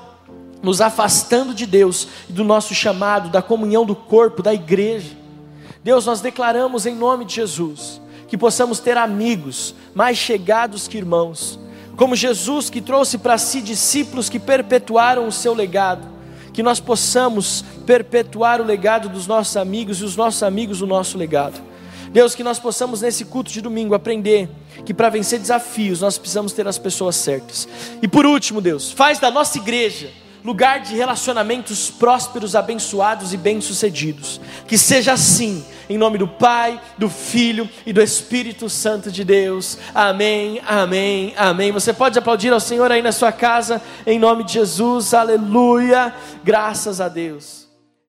[0.63, 5.18] nos afastando de Deus e do nosso chamado, da comunhão do corpo, da igreja.
[5.83, 11.59] Deus, nós declaramos em nome de Jesus que possamos ter amigos mais chegados que irmãos,
[11.95, 16.07] como Jesus que trouxe para si discípulos que perpetuaram o seu legado,
[16.53, 21.17] que nós possamos perpetuar o legado dos nossos amigos e os nossos amigos o nosso
[21.17, 21.59] legado.
[22.11, 24.49] Deus, que nós possamos nesse culto de domingo aprender
[24.85, 27.67] que para vencer desafios nós precisamos ter as pessoas certas.
[28.01, 30.09] E por último, Deus, faz da nossa igreja
[30.43, 34.39] lugar de relacionamentos prósperos, abençoados e bem-sucedidos.
[34.67, 39.77] Que seja assim, em nome do Pai, do Filho e do Espírito Santo de Deus.
[39.93, 41.71] Amém, amém, amém.
[41.71, 46.13] Você pode aplaudir ao Senhor aí na sua casa, em nome de Jesus, aleluia,
[46.43, 47.68] graças a Deus.